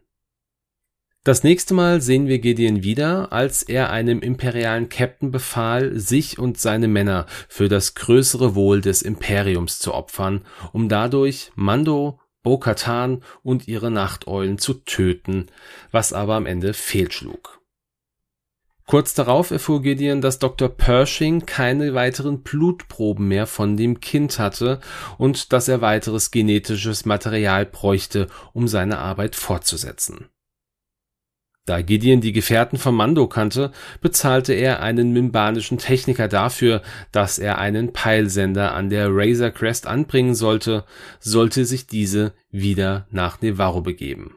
Das 1.24 1.42
nächste 1.42 1.72
Mal 1.72 2.02
sehen 2.02 2.26
wir 2.28 2.38
Gideon 2.38 2.82
wieder, 2.82 3.32
als 3.32 3.62
er 3.62 3.90
einem 3.90 4.20
imperialen 4.20 4.90
Captain 4.90 5.30
befahl, 5.30 5.98
sich 5.98 6.38
und 6.38 6.58
seine 6.58 6.86
Männer 6.86 7.24
für 7.48 7.70
das 7.70 7.94
größere 7.94 8.54
Wohl 8.54 8.82
des 8.82 9.00
Imperiums 9.00 9.78
zu 9.78 9.94
opfern, 9.94 10.44
um 10.72 10.90
dadurch 10.90 11.50
Mando, 11.54 12.20
Bo-Katan 12.42 13.22
und 13.42 13.68
ihre 13.68 13.90
Nachteulen 13.90 14.58
zu 14.58 14.74
töten, 14.74 15.46
was 15.90 16.12
aber 16.12 16.34
am 16.34 16.44
Ende 16.44 16.74
fehlschlug. 16.74 17.63
Kurz 18.86 19.14
darauf 19.14 19.50
erfuhr 19.50 19.80
Gideon, 19.80 20.20
dass 20.20 20.38
Dr. 20.38 20.68
Pershing 20.68 21.46
keine 21.46 21.94
weiteren 21.94 22.42
Blutproben 22.42 23.28
mehr 23.28 23.46
von 23.46 23.78
dem 23.78 24.00
Kind 24.00 24.38
hatte 24.38 24.78
und 25.16 25.52
dass 25.52 25.68
er 25.68 25.80
weiteres 25.80 26.30
genetisches 26.30 27.06
Material 27.06 27.64
bräuchte, 27.64 28.26
um 28.52 28.68
seine 28.68 28.98
Arbeit 28.98 29.36
fortzusetzen. 29.36 30.28
Da 31.66 31.80
Gideon 31.80 32.20
die 32.20 32.32
Gefährten 32.32 32.78
von 32.78 32.94
Mando 32.94 33.26
kannte, 33.26 33.72
bezahlte 34.02 34.52
er 34.52 34.82
einen 34.82 35.14
mimbanischen 35.14 35.78
Techniker 35.78 36.28
dafür, 36.28 36.82
dass 37.10 37.38
er 37.38 37.56
einen 37.56 37.94
Peilsender 37.94 38.74
an 38.74 38.90
der 38.90 39.08
Razor 39.10 39.50
Crest 39.50 39.86
anbringen 39.86 40.34
sollte, 40.34 40.84
sollte 41.20 41.64
sich 41.64 41.86
diese 41.86 42.34
wieder 42.50 43.06
nach 43.10 43.40
Nevarro 43.40 43.80
begeben. 43.80 44.36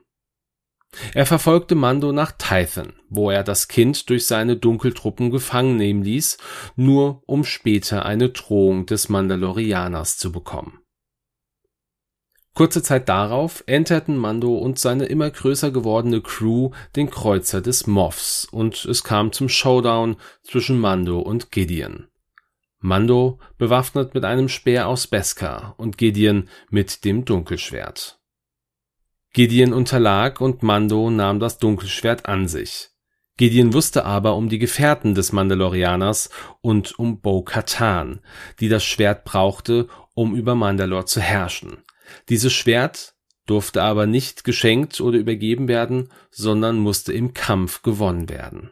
Er 1.13 1.25
verfolgte 1.25 1.75
Mando 1.75 2.11
nach 2.11 2.31
Tython, 2.31 2.93
wo 3.09 3.29
er 3.29 3.43
das 3.43 3.67
Kind 3.67 4.09
durch 4.09 4.25
seine 4.25 4.57
Dunkeltruppen 4.57 5.31
gefangen 5.31 5.77
nehmen 5.77 6.03
ließ, 6.03 6.37
nur 6.75 7.23
um 7.25 7.43
später 7.43 8.05
eine 8.05 8.29
Drohung 8.29 8.85
des 8.85 9.09
Mandalorianers 9.09 10.17
zu 10.17 10.31
bekommen. 10.31 10.79
Kurze 12.57 12.81
Zeit 12.81 13.07
darauf 13.07 13.63
enterten 13.67 14.17
Mando 14.17 14.57
und 14.57 14.79
seine 14.79 15.05
immer 15.05 15.29
größer 15.29 15.69
gewordene 15.69 16.21
Crew 16.21 16.71
den 16.95 17.11
Kreuzer 17.11 17.61
des 17.61 17.85
Moffs 17.85 18.47
und 18.51 18.83
es 18.85 19.03
kam 19.03 19.31
zum 19.31 19.47
Showdown 19.47 20.15
zwischen 20.41 20.79
Mando 20.79 21.19
und 21.19 21.51
Gideon. 21.51 22.07
Mando 22.79 23.37
bewaffnet 23.59 24.15
mit 24.15 24.25
einem 24.25 24.49
Speer 24.49 24.87
aus 24.87 25.05
Beskar 25.05 25.75
und 25.77 25.99
Gideon 25.99 26.49
mit 26.71 27.05
dem 27.05 27.25
Dunkelschwert. 27.25 28.16
Gideon 29.33 29.73
unterlag 29.73 30.41
und 30.41 30.63
Mando 30.63 31.09
nahm 31.09 31.39
das 31.39 31.57
Dunkelschwert 31.57 32.25
an 32.25 32.47
sich. 32.47 32.89
Gideon 33.37 33.73
wusste 33.73 34.03
aber 34.03 34.35
um 34.35 34.49
die 34.49 34.57
Gefährten 34.57 35.13
des 35.13 35.31
Mandalorianers 35.31 36.31
und 36.61 36.97
um 36.97 37.21
Bo-Katan, 37.21 38.21
die 38.59 38.67
das 38.67 38.83
Schwert 38.83 39.25
brauchte, 39.25 39.87
um 40.15 40.35
über 40.35 40.55
Mandalore 40.55 41.05
zu 41.05 41.21
herrschen. 41.21 41.83
Dieses 42.29 42.51
Schwert 42.51 43.13
durfte 43.45 43.83
aber 43.83 44.07
nicht 44.07 44.43
geschenkt 44.43 44.99
oder 45.01 45.19
übergeben 45.19 45.67
werden, 45.67 46.11
sondern 46.31 46.79
musste 46.79 47.13
im 47.13 47.35
Kampf 47.35 47.83
gewonnen 47.83 48.27
werden. 48.27 48.71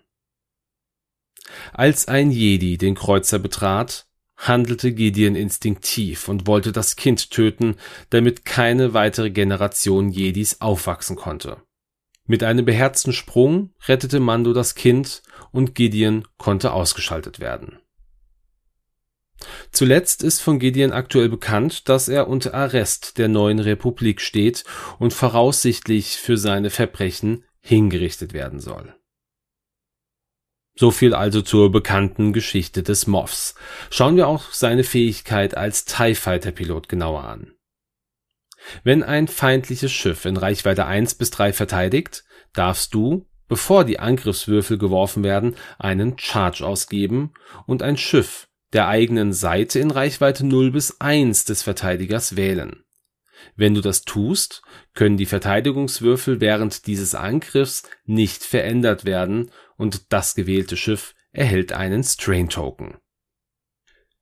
Als 1.71 2.07
ein 2.07 2.31
Jedi 2.31 2.77
den 2.77 2.95
Kreuzer 2.95 3.37
betrat, 3.37 4.07
handelte 4.37 4.93
Gideon 4.93 5.35
instinktiv 5.35 6.27
und 6.27 6.47
wollte 6.47 6.71
das 6.71 6.95
Kind 6.95 7.31
töten, 7.31 7.75
damit 8.09 8.45
keine 8.45 8.93
weitere 8.93 9.31
Generation 9.31 10.09
Jedis 10.09 10.61
aufwachsen 10.61 11.15
konnte. 11.15 11.61
Mit 12.27 12.43
einem 12.43 12.65
beherzten 12.65 13.13
Sprung 13.13 13.71
rettete 13.87 14.19
Mando 14.19 14.53
das 14.53 14.75
Kind 14.75 15.21
und 15.51 15.75
Gideon 15.75 16.27
konnte 16.37 16.73
ausgeschaltet 16.73 17.39
werden. 17.39 17.79
Zuletzt 19.71 20.23
ist 20.23 20.41
von 20.41 20.59
Gideon 20.59 20.91
aktuell 20.91 21.29
bekannt, 21.29 21.87
dass 21.89 22.07
er 22.07 22.27
unter 22.27 22.53
Arrest 22.53 23.17
der 23.17 23.27
neuen 23.27 23.59
Republik 23.59 24.21
steht 24.21 24.63
und 24.97 25.13
voraussichtlich 25.13 26.17
für 26.17 26.37
seine 26.37 26.69
Verbrechen 26.69 27.43
hingerichtet 27.61 28.33
werden 28.33 28.59
soll. 28.59 28.95
So 30.77 30.91
viel 30.91 31.13
also 31.13 31.41
zur 31.41 31.71
bekannten 31.71 32.33
Geschichte 32.33 32.83
des 32.83 33.07
Moffs. 33.07 33.55
Schauen 33.89 34.17
wir 34.17 34.27
auch 34.27 34.51
seine 34.51 34.83
Fähigkeit 34.83 35.55
als 35.55 35.85
TIE 35.85 36.15
Fighter 36.15 36.51
Pilot 36.51 36.89
genauer 36.89 37.23
an. 37.23 37.53
Wenn 38.83 39.03
ein 39.03 39.27
feindliches 39.27 39.91
Schiff 39.91 40.25
in 40.25 40.37
Reichweite 40.37 40.85
1 40.85 41.15
bis 41.15 41.31
3 41.31 41.53
verteidigt, 41.53 42.23
darfst 42.53 42.93
du, 42.93 43.27
bevor 43.47 43.85
die 43.85 43.99
Angriffswürfel 43.99 44.77
geworfen 44.77 45.23
werden, 45.23 45.55
einen 45.77 46.17
Charge 46.17 46.65
ausgeben 46.65 47.33
und 47.67 47.83
ein 47.83 47.97
Schiff 47.97 48.47
der 48.73 48.87
eigenen 48.87 49.31
Seite 49.33 49.79
in 49.79 49.91
Reichweite 49.91 50.45
0 50.45 50.71
bis 50.71 50.99
1 50.99 51.45
des 51.45 51.63
Verteidigers 51.63 52.35
wählen. 52.35 52.84
Wenn 53.55 53.73
du 53.73 53.81
das 53.81 54.03
tust, 54.03 54.61
können 54.93 55.17
die 55.17 55.25
Verteidigungswürfel 55.25 56.41
während 56.41 56.87
dieses 56.87 57.15
Angriffs 57.15 57.83
nicht 58.05 58.43
verändert 58.43 59.05
werden 59.05 59.51
und 59.77 60.11
das 60.13 60.35
gewählte 60.35 60.77
Schiff 60.77 61.15
erhält 61.31 61.73
einen 61.73 62.03
Strain 62.03 62.49
Token. 62.49 62.97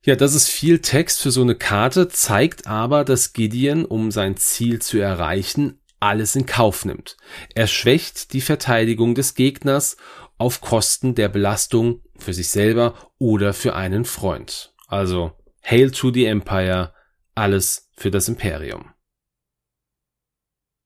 Ja, 0.06 0.16
das 0.16 0.34
ist 0.34 0.50
viel 0.50 0.80
Text 0.80 1.22
für 1.22 1.32
so 1.32 1.42
eine 1.42 1.56
Karte, 1.56 2.10
zeigt 2.10 2.68
aber, 2.68 3.06
dass 3.06 3.32
Gideon, 3.32 3.86
um 3.86 4.12
sein 4.12 4.36
Ziel 4.36 4.82
zu 4.82 5.00
erreichen, 5.00 5.80
alles 6.02 6.36
in 6.36 6.46
Kauf 6.46 6.84
nimmt. 6.84 7.16
Er 7.56 7.68
schwächt 7.68 8.34
die 8.34 8.42
Verteidigung 8.42 9.16
des 9.16 9.36
Gegners 9.36 9.96
auf 10.38 10.60
Kosten 10.60 11.16
der 11.16 11.30
Belastung 11.30 12.02
für 12.18 12.34
sich 12.34 12.50
selber 12.50 13.12
oder 13.18 13.54
für 13.54 13.76
einen 13.76 14.04
Freund. 14.04 14.74
Also, 14.88 15.32
Hail 15.64 15.92
to 15.92 16.12
the 16.12 16.26
Empire, 16.26 16.94
alles 17.36 17.90
für 17.96 18.12
das 18.12 18.28
Imperium. 18.28 18.93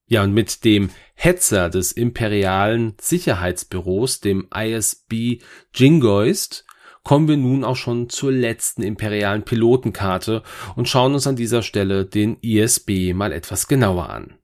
Ja, 0.07 0.23
und 0.23 0.33
mit 0.33 0.63
dem 0.63 0.89
Hetzer 1.15 1.69
des 1.69 1.91
imperialen 1.91 2.95
Sicherheitsbüros, 2.99 4.21
dem 4.21 4.47
ISB 4.55 5.41
Jingoist, 5.73 6.65
kommen 7.03 7.27
wir 7.27 7.37
nun 7.37 7.63
auch 7.63 7.75
schon 7.75 8.09
zur 8.09 8.31
letzten 8.31 8.83
imperialen 8.83 9.43
Pilotenkarte 9.43 10.43
und 10.75 10.87
schauen 10.87 11.13
uns 11.13 11.27
an 11.27 11.35
dieser 11.35 11.61
Stelle 11.61 12.05
den 12.05 12.37
ISB 12.41 13.13
mal 13.13 13.31
etwas 13.31 13.67
genauer 13.67 14.09
an. 14.09 14.37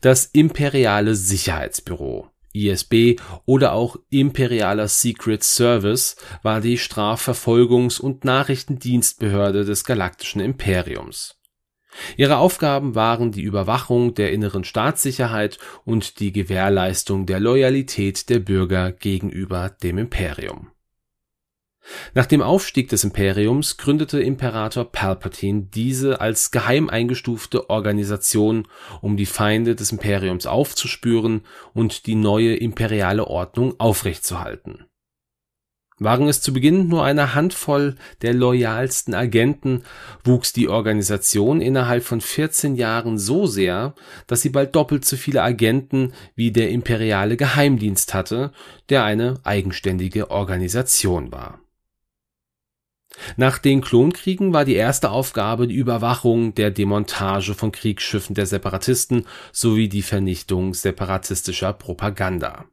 Das 0.00 0.26
imperiale 0.26 1.14
Sicherheitsbüro 1.14 2.28
ISB 2.52 3.16
oder 3.46 3.72
auch 3.72 3.96
Imperialer 4.10 4.88
Secret 4.88 5.42
Service 5.42 6.16
war 6.42 6.60
die 6.60 6.78
Strafverfolgungs- 6.78 8.00
und 8.00 8.24
Nachrichtendienstbehörde 8.24 9.64
des 9.64 9.84
galaktischen 9.84 10.40
Imperiums. 10.40 11.41
Ihre 12.16 12.38
Aufgaben 12.38 12.94
waren 12.94 13.32
die 13.32 13.42
Überwachung 13.42 14.14
der 14.14 14.32
inneren 14.32 14.64
Staatssicherheit 14.64 15.58
und 15.84 16.20
die 16.20 16.32
Gewährleistung 16.32 17.26
der 17.26 17.40
Loyalität 17.40 18.28
der 18.28 18.38
Bürger 18.38 18.92
gegenüber 18.92 19.70
dem 19.70 19.98
Imperium. 19.98 20.70
Nach 22.14 22.26
dem 22.26 22.42
Aufstieg 22.42 22.88
des 22.90 23.02
Imperiums 23.02 23.76
gründete 23.76 24.20
Imperator 24.20 24.84
Palpatine 24.84 25.62
diese 25.74 26.20
als 26.20 26.52
geheim 26.52 26.88
eingestufte 26.88 27.70
Organisation, 27.70 28.68
um 29.00 29.16
die 29.16 29.26
Feinde 29.26 29.74
des 29.74 29.90
Imperiums 29.90 30.46
aufzuspüren 30.46 31.42
und 31.74 32.06
die 32.06 32.14
neue 32.14 32.54
imperiale 32.54 33.26
Ordnung 33.26 33.80
aufrechtzuerhalten 33.80 34.86
waren 35.98 36.28
es 36.28 36.40
zu 36.40 36.52
Beginn 36.52 36.88
nur 36.88 37.04
eine 37.04 37.34
Handvoll 37.34 37.96
der 38.22 38.34
loyalsten 38.34 39.14
Agenten, 39.14 39.82
wuchs 40.24 40.52
die 40.52 40.68
Organisation 40.68 41.60
innerhalb 41.60 42.04
von 42.04 42.20
14 42.20 42.76
Jahren 42.76 43.18
so 43.18 43.46
sehr, 43.46 43.94
dass 44.26 44.42
sie 44.42 44.50
bald 44.50 44.74
doppelt 44.74 45.04
so 45.04 45.16
viele 45.16 45.42
Agenten 45.42 46.12
wie 46.34 46.52
der 46.52 46.70
imperiale 46.70 47.36
Geheimdienst 47.36 48.14
hatte, 48.14 48.52
der 48.88 49.04
eine 49.04 49.40
eigenständige 49.44 50.30
Organisation 50.30 51.32
war. 51.32 51.60
Nach 53.36 53.58
den 53.58 53.82
Klonkriegen 53.82 54.52
war 54.52 54.64
die 54.64 54.74
erste 54.74 55.10
Aufgabe 55.10 55.66
die 55.66 55.74
Überwachung 55.74 56.54
der 56.54 56.70
Demontage 56.70 57.54
von 57.54 57.72
Kriegsschiffen 57.72 58.34
der 58.34 58.46
Separatisten 58.46 59.26
sowie 59.52 59.88
die 59.88 60.02
Vernichtung 60.02 60.74
separatistischer 60.74 61.72
Propaganda. 61.72 62.64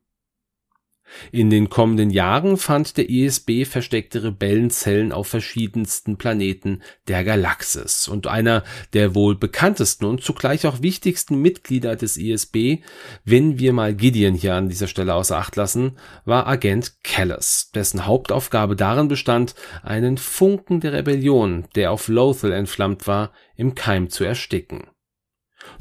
In 1.32 1.50
den 1.50 1.70
kommenden 1.70 2.10
Jahren 2.10 2.58
fand 2.58 2.98
der 2.98 3.10
ISB 3.10 3.66
versteckte 3.66 4.24
Rebellenzellen 4.24 5.12
auf 5.12 5.28
verschiedensten 5.28 6.18
Planeten 6.18 6.82
der 7.08 7.24
Galaxis 7.24 8.08
und 8.08 8.28
einer 8.28 8.64
der 8.94 9.16
wohl 9.16 9.36
bekanntesten 9.36 10.06
und 10.06 10.24
zugleich 10.24 10.66
auch 10.68 10.82
wichtigsten 10.82 11.42
Mitglieder 11.42 11.96
des 11.96 12.18
ISB, 12.18 12.80
wenn 13.26 13.60
wir 13.60 13.74
mal 13.74 13.94
Gideon 13.94 14.36
hier 14.36 14.56
an 14.56 14.70
dieser 14.70 14.88
Stelle 14.88 15.14
außer 15.14 15.38
Acht 15.38 15.56
lassen, 15.56 15.98
war 16.26 16.48
Agent 16.48 17.04
Callus, 17.04 17.72
dessen 17.74 18.06
Hauptaufgabe 18.06 18.76
darin 18.76 19.08
bestand, 19.08 19.56
einen 19.84 20.18
Funken 20.18 20.80
der 20.80 20.94
Rebellion, 20.94 21.68
der 21.76 21.92
auf 21.92 22.08
Lothal 22.08 22.52
entflammt 22.52 23.08
war, 23.08 23.32
im 23.56 23.76
Keim 23.76 24.10
zu 24.10 24.24
ersticken. 24.24 24.88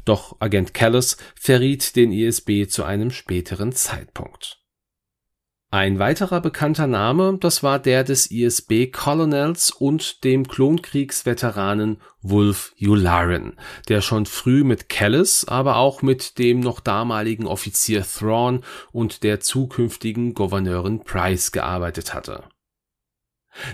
Doch 0.05 0.35
Agent 0.39 0.73
Callus 0.73 1.17
verriet 1.35 1.95
den 1.95 2.11
ISB 2.11 2.67
zu 2.67 2.83
einem 2.83 3.11
späteren 3.11 3.71
Zeitpunkt. 3.71 4.59
Ein 5.71 5.99
weiterer 5.99 6.41
bekannter 6.41 6.87
Name, 6.87 7.37
das 7.39 7.61
war 7.61 7.77
der 7.77 8.03
des 8.03 8.31
ISB 8.31 8.87
Colonels 8.87 9.69
und 9.69 10.23
dem 10.23 10.47
Klonkriegsveteranen 10.47 12.01
Wolf 12.23 12.73
Yularen, 12.75 13.53
der 13.87 14.01
schon 14.01 14.25
früh 14.25 14.63
mit 14.63 14.89
Callus, 14.89 15.47
aber 15.47 15.75
auch 15.75 16.01
mit 16.01 16.39
dem 16.39 16.59
noch 16.59 16.79
damaligen 16.79 17.45
Offizier 17.45 18.03
Thrawn 18.03 18.63
und 18.91 19.21
der 19.21 19.41
zukünftigen 19.41 20.33
Gouverneurin 20.33 21.03
Price 21.03 21.51
gearbeitet 21.51 22.15
hatte. 22.15 22.45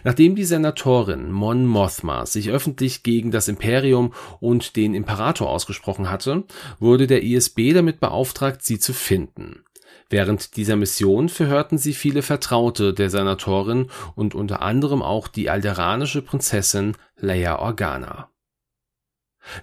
Nachdem 0.03 0.35
die 0.35 0.43
Senatorin 0.43 1.31
Mon 1.31 1.65
Mothma 1.65 2.25
sich 2.25 2.49
öffentlich 2.49 3.03
gegen 3.03 3.31
das 3.31 3.47
Imperium 3.47 4.13
und 4.41 4.75
den 4.75 4.95
Imperator 4.95 5.49
ausgesprochen 5.49 6.09
hatte, 6.09 6.43
wurde 6.77 7.07
der 7.07 7.23
ISB 7.23 7.71
damit 7.73 8.01
beauftragt, 8.01 8.63
sie 8.63 8.79
zu 8.79 8.91
finden. 8.91 9.63
Während 10.09 10.55
dieser 10.55 10.75
Mission 10.75 11.29
verhörten 11.29 11.77
sie 11.77 11.93
viele 11.93 12.21
Vertraute 12.21 12.93
der 12.93 13.09
Senatorin 13.09 13.89
und 14.15 14.35
unter 14.35 14.61
anderem 14.61 15.01
auch 15.01 15.27
die 15.27 15.49
alderanische 15.49 16.21
Prinzessin 16.21 16.95
Leia 17.17 17.57
Organa. 17.59 18.29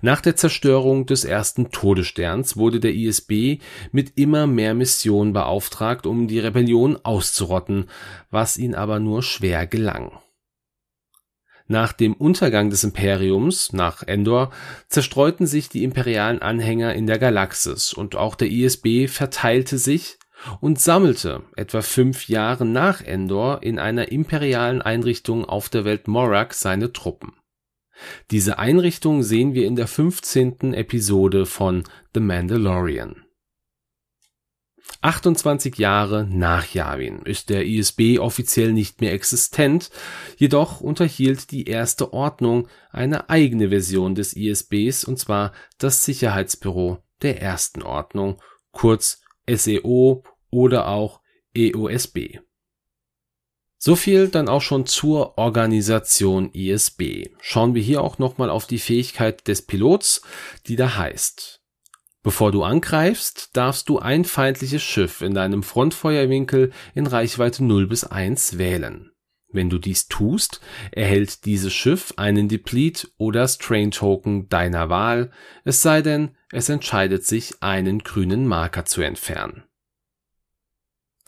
Nach 0.01 0.21
der 0.21 0.37
Zerstörung 0.37 1.07
des 1.07 1.25
ersten 1.25 1.71
Todessterns 1.71 2.57
wurde 2.57 2.81
der 2.81 2.95
ISB 2.95 3.61
mit 3.91 4.13
immer 4.17 4.47
mehr 4.47 4.75
Missionen 4.75 5.33
beauftragt, 5.33 6.07
um 6.07 6.29
die 6.29 6.39
Rebellion 6.39 6.99
auszurotten, 7.05 7.89
was 8.31 8.57
ihnen 8.57 8.75
aber 8.75 9.01
nur 9.01 9.23
schwer 9.23 9.67
gelang. 9.67 10.13
Nach 11.69 11.93
dem 11.93 12.15
Untergang 12.15 12.71
des 12.71 12.85
Imperiums, 12.85 13.73
nach 13.73 14.03
Endor, 14.03 14.53
zerstreuten 14.89 15.47
sich 15.47 15.69
die 15.69 15.85
imperialen 15.85 16.43
Anhänger 16.43 16.95
in 16.95 17.07
der 17.07 17.19
Galaxis 17.19 17.93
und 17.93 18.15
auch 18.15 18.35
der 18.35 18.51
ISB 18.51 19.09
verteilte 19.09 19.79
sich 19.79 20.19
und 20.61 20.81
sammelte 20.81 21.43
etwa 21.57 21.83
fünf 21.83 22.29
Jahre 22.29 22.65
nach 22.65 23.01
Endor 23.01 23.63
in 23.63 23.79
einer 23.79 24.11
imperialen 24.11 24.83
Einrichtung 24.83 25.45
auf 25.45 25.69
der 25.69 25.85
Welt 25.85 26.09
Morak 26.09 26.55
seine 26.55 26.93
Truppen. 26.93 27.33
Diese 28.31 28.59
Einrichtung 28.59 29.23
sehen 29.23 29.55
wir 29.55 29.67
in 29.67 29.77
der 29.77 29.87
15. 29.87 30.75
Episode 30.75 31.47
von 31.47 31.85
The 32.15 32.21
Mandalorian. 32.21 33.25
28 35.01 35.79
Jahre 35.79 36.27
nach 36.31 36.75
Yavin 36.75 37.23
ist 37.25 37.51
der 37.51 37.67
ISB 37.67 38.19
offiziell 38.21 38.73
nicht 38.73 39.01
mehr 39.01 39.13
existent, 39.13 39.91
jedoch 40.37 40.81
unterhielt 40.81 41.51
die 41.51 41.65
erste 41.65 42.13
Ordnung 42.13 42.69
eine 42.91 43.29
eigene 43.29 43.71
Version 43.71 44.15
des 44.15 44.35
ISBs 44.37 45.05
und 45.05 45.19
zwar 45.19 45.53
das 45.79 46.05
Sicherheitsbüro 46.05 46.99
der 47.21 47.43
ersten 47.43 47.83
Ordnung, 47.83 48.41
kurz 48.71 49.23
SEO 49.49 50.23
oder 50.53 50.87
auch 50.87 51.21
EOSB. 51.57 52.39
So 53.79 53.97
viel 53.97 54.29
dann 54.29 54.49
auch 54.49 54.63
schon 54.63 54.87
zur 54.87 55.37
Organisation 55.39 56.53
ISB. 56.53 57.31
Schauen 57.41 57.75
wir 57.75 57.83
hier 57.83 58.01
auch 58.03 58.19
nochmal 58.19 58.49
auf 58.49 58.69
die 58.69 58.79
Fähigkeit 58.79 59.49
des 59.49 59.63
Pilots, 59.63 60.23
die 60.69 60.77
da 60.77 60.97
heißt. 60.97 61.61
Bevor 62.23 62.53
du 62.53 62.63
angreifst, 62.63 63.57
darfst 63.57 63.89
du 63.89 63.99
ein 63.99 64.25
feindliches 64.25 64.83
Schiff 64.83 65.21
in 65.21 65.35
deinem 65.35 65.65
Frontfeuerwinkel 65.65 66.71
in 66.95 67.09
Reichweite 67.09 67.65
0 67.65 67.89
bis 67.89 68.05
1 68.05 68.57
wählen. 68.59 69.11
Wenn 69.49 69.69
du 69.69 69.79
dies 69.79 70.07
tust, 70.07 70.61
erhält 70.93 71.45
dieses 71.45 71.73
Schiff 71.73 72.15
einen 72.17 72.49
Deplete 72.49 73.09
oder 73.19 73.49
Strain 73.49 73.91
Token 73.91 74.49
deiner 74.49 74.89
Wahl, 74.89 75.33
es 75.65 75.83
sei 75.83 76.01
denn, 76.03 76.37
es 76.53 76.69
entscheidet 76.69 77.27
sich, 77.27 77.61
einen 77.61 77.99
grünen 77.99 78.47
Marker 78.47 78.85
zu 78.85 79.03
entfernen. 79.03 79.65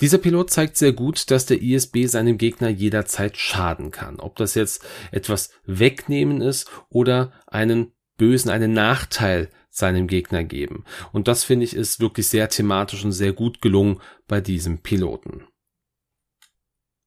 Dieser 0.00 0.18
Pilot 0.18 0.50
zeigt 0.50 0.76
sehr 0.76 0.92
gut, 0.92 1.30
dass 1.30 1.46
der 1.46 1.62
ISB 1.62 2.06
seinem 2.06 2.36
Gegner 2.36 2.68
jederzeit 2.68 3.36
schaden 3.36 3.90
kann. 3.90 4.18
Ob 4.18 4.36
das 4.36 4.54
jetzt 4.54 4.84
etwas 5.12 5.50
wegnehmen 5.64 6.40
ist 6.40 6.68
oder 6.88 7.32
einen 7.46 7.92
bösen, 8.16 8.50
einen 8.50 8.72
Nachteil 8.72 9.50
seinem 9.70 10.06
Gegner 10.06 10.44
geben. 10.44 10.84
Und 11.12 11.28
das 11.28 11.44
finde 11.44 11.64
ich 11.64 11.74
ist 11.74 12.00
wirklich 12.00 12.28
sehr 12.28 12.48
thematisch 12.48 13.04
und 13.04 13.12
sehr 13.12 13.32
gut 13.32 13.60
gelungen 13.60 14.00
bei 14.26 14.40
diesem 14.40 14.78
Piloten. 14.78 15.44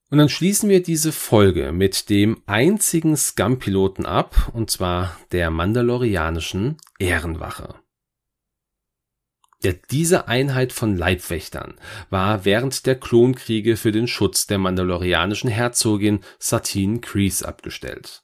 Und 0.10 0.20
dann 0.20 0.30
schließen 0.30 0.70
wir 0.70 0.82
diese 0.82 1.12
Folge 1.12 1.74
mit 1.74 2.10
dem 2.10 2.42
einzigen 2.46 3.18
Scum-Piloten 3.18 4.06
ab, 4.06 4.52
und 4.54 4.72
zwar 4.72 5.18
der 5.34 5.50
mandalorianischen 5.50 6.78
Ehrenwache. 6.98 7.76
Ja, 9.64 9.72
diese 9.90 10.28
Einheit 10.28 10.72
von 10.72 10.96
Leibwächtern 10.96 11.76
war 12.12 12.46
während 12.46 12.86
der 12.86 12.96
Klonkriege 12.96 13.76
für 13.76 13.92
den 13.92 14.08
Schutz 14.08 14.46
der 14.46 14.60
mandalorianischen 14.60 15.50
Herzogin 15.50 16.20
Satine 16.38 17.00
Kreese 17.00 17.48
abgestellt. 17.48 18.24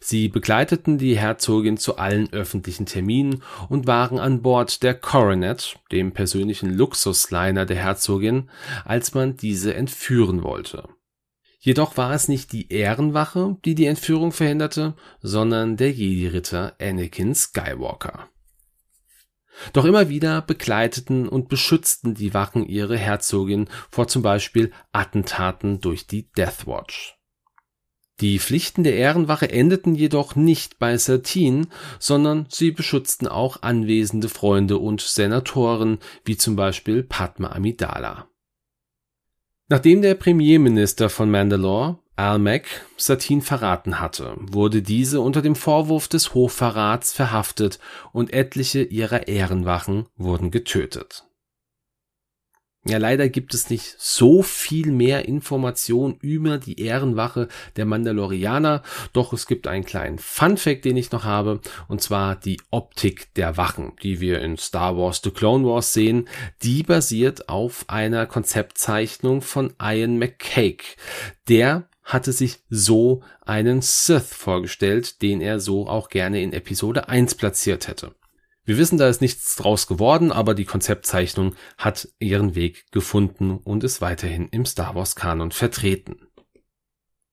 Sie 0.00 0.28
begleiteten 0.28 0.98
die 0.98 1.16
Herzogin 1.16 1.76
zu 1.76 1.96
allen 1.96 2.32
öffentlichen 2.32 2.86
Terminen 2.86 3.42
und 3.68 3.86
waren 3.86 4.18
an 4.18 4.42
Bord 4.42 4.82
der 4.82 4.94
Coronet, 4.94 5.78
dem 5.90 6.12
persönlichen 6.12 6.70
Luxusliner 6.70 7.66
der 7.66 7.76
Herzogin, 7.76 8.50
als 8.84 9.14
man 9.14 9.36
diese 9.36 9.74
entführen 9.74 10.42
wollte. 10.42 10.88
Jedoch 11.58 11.96
war 11.96 12.12
es 12.12 12.28
nicht 12.28 12.52
die 12.52 12.70
Ehrenwache, 12.70 13.56
die 13.64 13.74
die 13.74 13.86
Entführung 13.86 14.32
verhinderte, 14.32 14.94
sondern 15.20 15.76
der 15.76 15.92
Jedi-Ritter 15.92 16.74
Anakin 16.78 17.34
Skywalker. 17.34 18.28
Doch 19.72 19.84
immer 19.84 20.08
wieder 20.08 20.42
begleiteten 20.42 21.28
und 21.28 21.48
beschützten 21.48 22.14
die 22.14 22.34
Wachen 22.34 22.66
ihre 22.66 22.96
Herzogin 22.96 23.68
vor 23.90 24.08
zum 24.08 24.22
Beispiel 24.22 24.72
Attentaten 24.92 25.80
durch 25.80 26.06
die 26.06 26.30
Death 26.32 26.66
Watch. 26.66 27.16
Die 28.20 28.38
Pflichten 28.38 28.84
der 28.84 28.94
Ehrenwache 28.94 29.50
endeten 29.50 29.96
jedoch 29.96 30.36
nicht 30.36 30.78
bei 30.78 30.96
Satine, 30.96 31.66
sondern 31.98 32.46
sie 32.48 32.70
beschützten 32.70 33.26
auch 33.26 33.62
anwesende 33.62 34.28
Freunde 34.28 34.78
und 34.78 35.00
Senatoren, 35.00 35.98
wie 36.24 36.36
zum 36.36 36.54
Beispiel 36.54 37.02
Padma 37.02 37.50
Amidala. 37.50 38.28
Nachdem 39.68 40.02
der 40.02 40.14
Premierminister 40.14 41.08
von 41.08 41.30
Mandalore, 41.30 41.98
Al-Mac 42.16 42.66
Satine 42.96 43.40
verraten 43.40 43.98
hatte, 43.98 44.36
wurde 44.38 44.82
diese 44.82 45.20
unter 45.20 45.42
dem 45.42 45.56
Vorwurf 45.56 46.06
des 46.06 46.34
Hochverrats 46.34 47.12
verhaftet 47.12 47.78
und 48.12 48.32
etliche 48.32 48.82
ihrer 48.82 49.26
Ehrenwachen 49.26 50.06
wurden 50.16 50.50
getötet. 50.50 51.24
Ja, 52.86 52.98
leider 52.98 53.30
gibt 53.30 53.54
es 53.54 53.70
nicht 53.70 53.94
so 53.98 54.42
viel 54.42 54.92
mehr 54.92 55.26
Information 55.26 56.18
über 56.20 56.58
die 56.58 56.80
Ehrenwache 56.80 57.48
der 57.76 57.86
Mandalorianer, 57.86 58.82
doch 59.14 59.32
es 59.32 59.46
gibt 59.46 59.66
einen 59.66 59.86
kleinen 59.86 60.18
Funfact, 60.18 60.84
den 60.84 60.98
ich 60.98 61.10
noch 61.10 61.24
habe, 61.24 61.60
und 61.88 62.02
zwar 62.02 62.36
die 62.36 62.60
Optik 62.70 63.32
der 63.34 63.56
Wachen, 63.56 63.92
die 64.02 64.20
wir 64.20 64.42
in 64.42 64.58
Star 64.58 64.98
Wars 64.98 65.22
The 65.24 65.30
Clone 65.30 65.66
Wars 65.66 65.94
sehen. 65.94 66.28
Die 66.62 66.82
basiert 66.82 67.48
auf 67.48 67.86
einer 67.88 68.26
Konzeptzeichnung 68.26 69.40
von 69.40 69.72
Ian 69.80 70.18
McCake. 70.18 70.84
Der 71.48 71.88
hatte 72.02 72.32
sich 72.32 72.58
so 72.68 73.22
einen 73.46 73.80
Sith 73.80 74.34
vorgestellt, 74.34 75.22
den 75.22 75.40
er 75.40 75.58
so 75.58 75.88
auch 75.88 76.10
gerne 76.10 76.42
in 76.42 76.52
Episode 76.52 77.08
1 77.08 77.34
platziert 77.36 77.88
hätte. 77.88 78.14
Wir 78.64 78.78
wissen, 78.78 78.96
da 78.96 79.08
ist 79.08 79.20
nichts 79.20 79.56
draus 79.56 79.86
geworden, 79.86 80.32
aber 80.32 80.54
die 80.54 80.64
Konzeptzeichnung 80.64 81.54
hat 81.76 82.08
ihren 82.18 82.54
Weg 82.54 82.90
gefunden 82.92 83.58
und 83.58 83.84
ist 83.84 84.00
weiterhin 84.00 84.48
im 84.48 84.64
Star 84.64 84.94
Wars 84.94 85.16
Kanon 85.16 85.52
vertreten. 85.52 86.28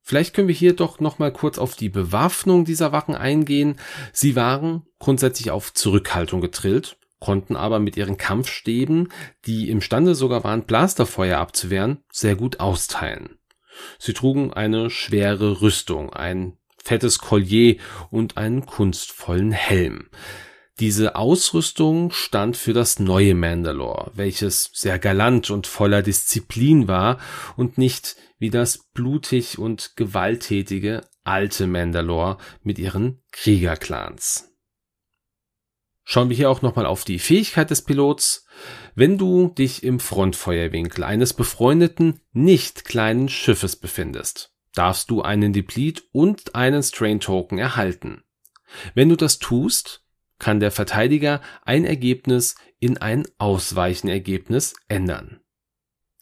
Vielleicht 0.01 0.33
können 0.33 0.49
wir 0.49 0.55
hier 0.55 0.75
doch 0.75 0.99
noch 0.99 1.19
mal 1.19 1.31
kurz 1.31 1.57
auf 1.57 1.75
die 1.75 1.87
Bewaffnung 1.87 2.65
dieser 2.65 2.91
Wachen 2.91 3.15
eingehen. 3.15 3.77
Sie 4.11 4.35
waren 4.35 4.83
grundsätzlich 4.99 5.51
auf 5.51 5.73
Zurückhaltung 5.73 6.41
getrillt, 6.41 6.97
konnten 7.19 7.55
aber 7.55 7.79
mit 7.79 7.95
ihren 7.95 8.17
Kampfstäben, 8.17 9.09
die 9.45 9.69
imstande 9.69 10.15
sogar 10.15 10.43
waren, 10.43 10.65
Blasterfeuer 10.65 11.37
abzuwehren, 11.37 12.03
sehr 12.11 12.35
gut 12.35 12.59
austeilen. 12.59 13.37
Sie 13.99 14.13
trugen 14.13 14.51
eine 14.51 14.89
schwere 14.89 15.61
Rüstung, 15.61 16.11
ein 16.11 16.57
fettes 16.83 17.19
Collier 17.19 17.77
und 18.09 18.35
einen 18.37 18.65
kunstvollen 18.65 19.51
Helm. 19.51 20.09
Diese 20.81 21.15
Ausrüstung 21.15 22.09
stand 22.09 22.57
für 22.57 22.73
das 22.73 22.97
neue 22.97 23.35
Mandalore, 23.35 24.09
welches 24.15 24.71
sehr 24.73 24.97
galant 24.97 25.51
und 25.51 25.67
voller 25.67 26.01
Disziplin 26.01 26.87
war 26.87 27.19
und 27.55 27.77
nicht 27.77 28.15
wie 28.39 28.49
das 28.49 28.89
blutig 28.91 29.59
und 29.59 29.95
gewalttätige 29.95 31.01
alte 31.23 31.67
Mandalore 31.67 32.39
mit 32.63 32.79
ihren 32.79 33.21
Kriegerclans. 33.31 34.51
Schauen 36.03 36.29
wir 36.29 36.35
hier 36.35 36.49
auch 36.49 36.63
nochmal 36.63 36.87
auf 36.87 37.03
die 37.03 37.19
Fähigkeit 37.19 37.69
des 37.69 37.83
Pilots. 37.83 38.47
Wenn 38.95 39.19
du 39.19 39.49
dich 39.49 39.83
im 39.83 39.99
Frontfeuerwinkel 39.99 41.03
eines 41.03 41.33
befreundeten, 41.35 42.21
nicht 42.31 42.85
kleinen 42.85 43.29
Schiffes 43.29 43.75
befindest, 43.75 44.51
darfst 44.73 45.11
du 45.11 45.21
einen 45.21 45.53
Deplete 45.53 46.01
und 46.11 46.55
einen 46.55 46.81
Strain 46.81 47.19
Token 47.19 47.59
erhalten. 47.59 48.23
Wenn 48.95 49.09
du 49.09 49.15
das 49.15 49.37
tust, 49.37 50.01
kann 50.41 50.59
der 50.59 50.71
Verteidiger 50.71 51.39
ein 51.63 51.85
Ergebnis 51.85 52.55
in 52.79 52.97
ein 52.97 53.27
Ausweichenergebnis 53.37 54.73
ändern. 54.87 55.39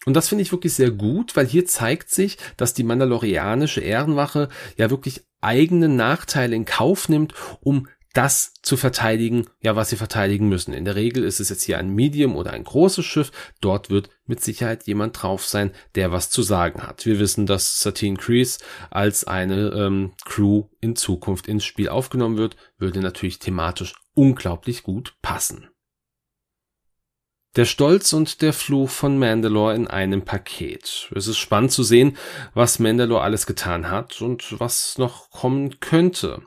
Und 0.05 0.13
das 0.13 0.27
finde 0.27 0.41
ich 0.41 0.51
wirklich 0.51 0.73
sehr 0.73 0.91
gut, 0.91 1.35
weil 1.37 1.47
hier 1.47 1.65
zeigt 1.65 2.09
sich, 2.09 2.37
dass 2.57 2.73
die 2.73 2.83
mandalorianische 2.83 3.79
Ehrenwache 3.79 4.49
ja 4.77 4.89
wirklich 4.89 5.23
eigene 5.39 5.87
Nachteile 5.87 6.55
in 6.55 6.65
Kauf 6.65 7.07
nimmt, 7.07 7.33
um 7.61 7.87
das 8.13 8.53
zu 8.63 8.75
verteidigen, 8.75 9.45
ja, 9.61 9.75
was 9.75 9.89
sie 9.89 9.95
verteidigen 9.95 10.49
müssen. 10.49 10.73
In 10.73 10.85
der 10.85 10.95
Regel 10.95 11.23
ist 11.23 11.39
es 11.39 11.49
jetzt 11.49 11.63
hier 11.63 11.77
ein 11.77 11.93
Medium 11.93 12.35
oder 12.35 12.51
ein 12.51 12.63
großes 12.63 13.05
Schiff. 13.05 13.31
Dort 13.61 13.89
wird 13.89 14.09
mit 14.25 14.41
Sicherheit 14.41 14.87
jemand 14.87 15.21
drauf 15.21 15.45
sein, 15.45 15.71
der 15.95 16.11
was 16.11 16.29
zu 16.29 16.41
sagen 16.41 16.81
hat. 16.81 17.05
Wir 17.05 17.19
wissen, 17.19 17.45
dass 17.45 17.79
Satine 17.79 18.17
Kreese 18.17 18.59
als 18.89 19.25
eine 19.25 19.69
ähm, 19.69 20.13
Crew 20.25 20.65
in 20.81 20.95
Zukunft 20.95 21.47
ins 21.47 21.65
Spiel 21.65 21.89
aufgenommen 21.89 22.37
wird, 22.37 22.55
würde 22.77 22.99
natürlich 22.99 23.39
thematisch 23.39 23.93
unglaublich 24.15 24.83
gut 24.83 25.15
passen. 25.21 25.69
Der 27.55 27.65
Stolz 27.65 28.13
und 28.13 28.41
der 28.41 28.53
Fluch 28.53 28.89
von 28.89 29.17
Mandalore 29.17 29.75
in 29.75 29.87
einem 29.87 30.23
Paket. 30.23 31.11
Es 31.15 31.27
ist 31.27 31.39
spannend 31.39 31.71
zu 31.71 31.83
sehen, 31.83 32.15
was 32.53 32.79
Mandalore 32.79 33.21
alles 33.21 33.47
getan 33.47 33.89
hat 33.89 34.21
und 34.21 34.59
was 34.59 34.97
noch 34.97 35.31
kommen 35.31 35.79
könnte. 35.79 36.43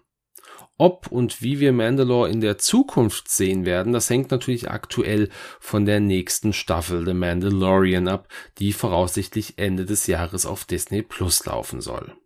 Ob 0.82 1.12
und 1.12 1.42
wie 1.42 1.60
wir 1.60 1.72
Mandalore 1.72 2.28
in 2.28 2.40
der 2.40 2.58
Zukunft 2.58 3.28
sehen 3.28 3.64
werden, 3.64 3.92
das 3.92 4.10
hängt 4.10 4.32
natürlich 4.32 4.68
aktuell 4.68 5.28
von 5.60 5.86
der 5.86 6.00
nächsten 6.00 6.52
Staffel 6.52 7.06
The 7.06 7.14
Mandalorian 7.14 8.08
ab, 8.08 8.26
die 8.58 8.72
voraussichtlich 8.72 9.58
Ende 9.58 9.84
des 9.84 10.08
Jahres 10.08 10.44
auf 10.44 10.64
Disney 10.64 11.02
Plus 11.02 11.46
laufen 11.46 11.80
soll. 11.80 12.16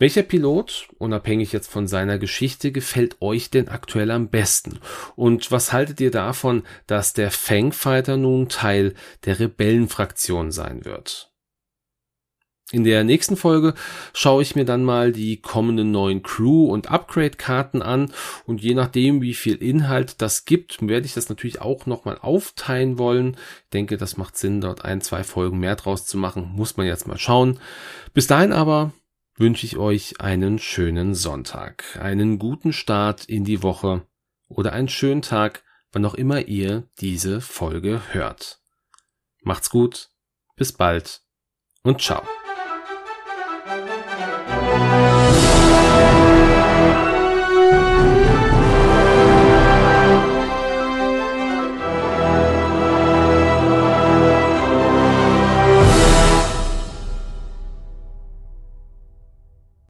Welcher 0.00 0.24
Pilot, 0.24 0.88
unabhängig 0.98 1.52
jetzt 1.52 1.70
von 1.70 1.86
seiner 1.86 2.18
Geschichte, 2.18 2.72
gefällt 2.72 3.22
euch 3.22 3.50
denn 3.50 3.68
aktuell 3.68 4.10
am 4.10 4.28
besten? 4.28 4.80
Und 5.14 5.52
was 5.52 5.72
haltet 5.72 6.00
ihr 6.00 6.10
davon, 6.10 6.64
dass 6.88 7.12
der 7.12 7.30
Fangfighter 7.30 8.16
nun 8.16 8.48
Teil 8.48 8.94
der 9.26 9.38
Rebellenfraktion 9.38 10.50
sein 10.50 10.84
wird? 10.84 11.32
In 12.72 12.82
der 12.82 13.04
nächsten 13.04 13.36
Folge 13.36 13.74
schaue 14.12 14.42
ich 14.42 14.56
mir 14.56 14.64
dann 14.64 14.82
mal 14.82 15.12
die 15.12 15.40
kommenden 15.40 15.92
neuen 15.92 16.24
Crew- 16.24 16.66
und 16.66 16.90
Upgrade-Karten 16.90 17.80
an 17.80 18.12
und 18.44 18.60
je 18.60 18.74
nachdem, 18.74 19.22
wie 19.22 19.34
viel 19.34 19.54
Inhalt 19.54 20.20
das 20.20 20.46
gibt, 20.46 20.78
werde 20.80 21.06
ich 21.06 21.14
das 21.14 21.28
natürlich 21.28 21.60
auch 21.60 21.86
nochmal 21.86 22.18
aufteilen 22.18 22.98
wollen. 22.98 23.36
Ich 23.64 23.70
denke, 23.72 23.96
das 23.96 24.16
macht 24.16 24.36
Sinn, 24.36 24.60
dort 24.60 24.84
ein, 24.84 25.00
zwei 25.00 25.22
Folgen 25.22 25.60
mehr 25.60 25.76
draus 25.76 26.06
zu 26.06 26.18
machen. 26.18 26.50
Muss 26.56 26.76
man 26.76 26.86
jetzt 26.86 27.06
mal 27.06 27.18
schauen. 27.18 27.60
Bis 28.14 28.26
dahin 28.26 28.52
aber 28.52 28.92
wünsche 29.36 29.64
ich 29.64 29.76
euch 29.76 30.20
einen 30.20 30.58
schönen 30.58 31.14
Sonntag, 31.14 31.96
einen 32.00 32.40
guten 32.40 32.72
Start 32.72 33.26
in 33.26 33.44
die 33.44 33.62
Woche 33.62 34.02
oder 34.48 34.72
einen 34.72 34.88
schönen 34.88 35.22
Tag, 35.22 35.62
wann 35.92 36.04
auch 36.04 36.14
immer 36.14 36.48
ihr 36.48 36.88
diese 36.98 37.40
Folge 37.40 38.02
hört. 38.10 38.60
Macht's 39.42 39.70
gut, 39.70 40.10
bis 40.56 40.72
bald 40.72 41.22
und 41.84 42.00
ciao. 42.00 42.26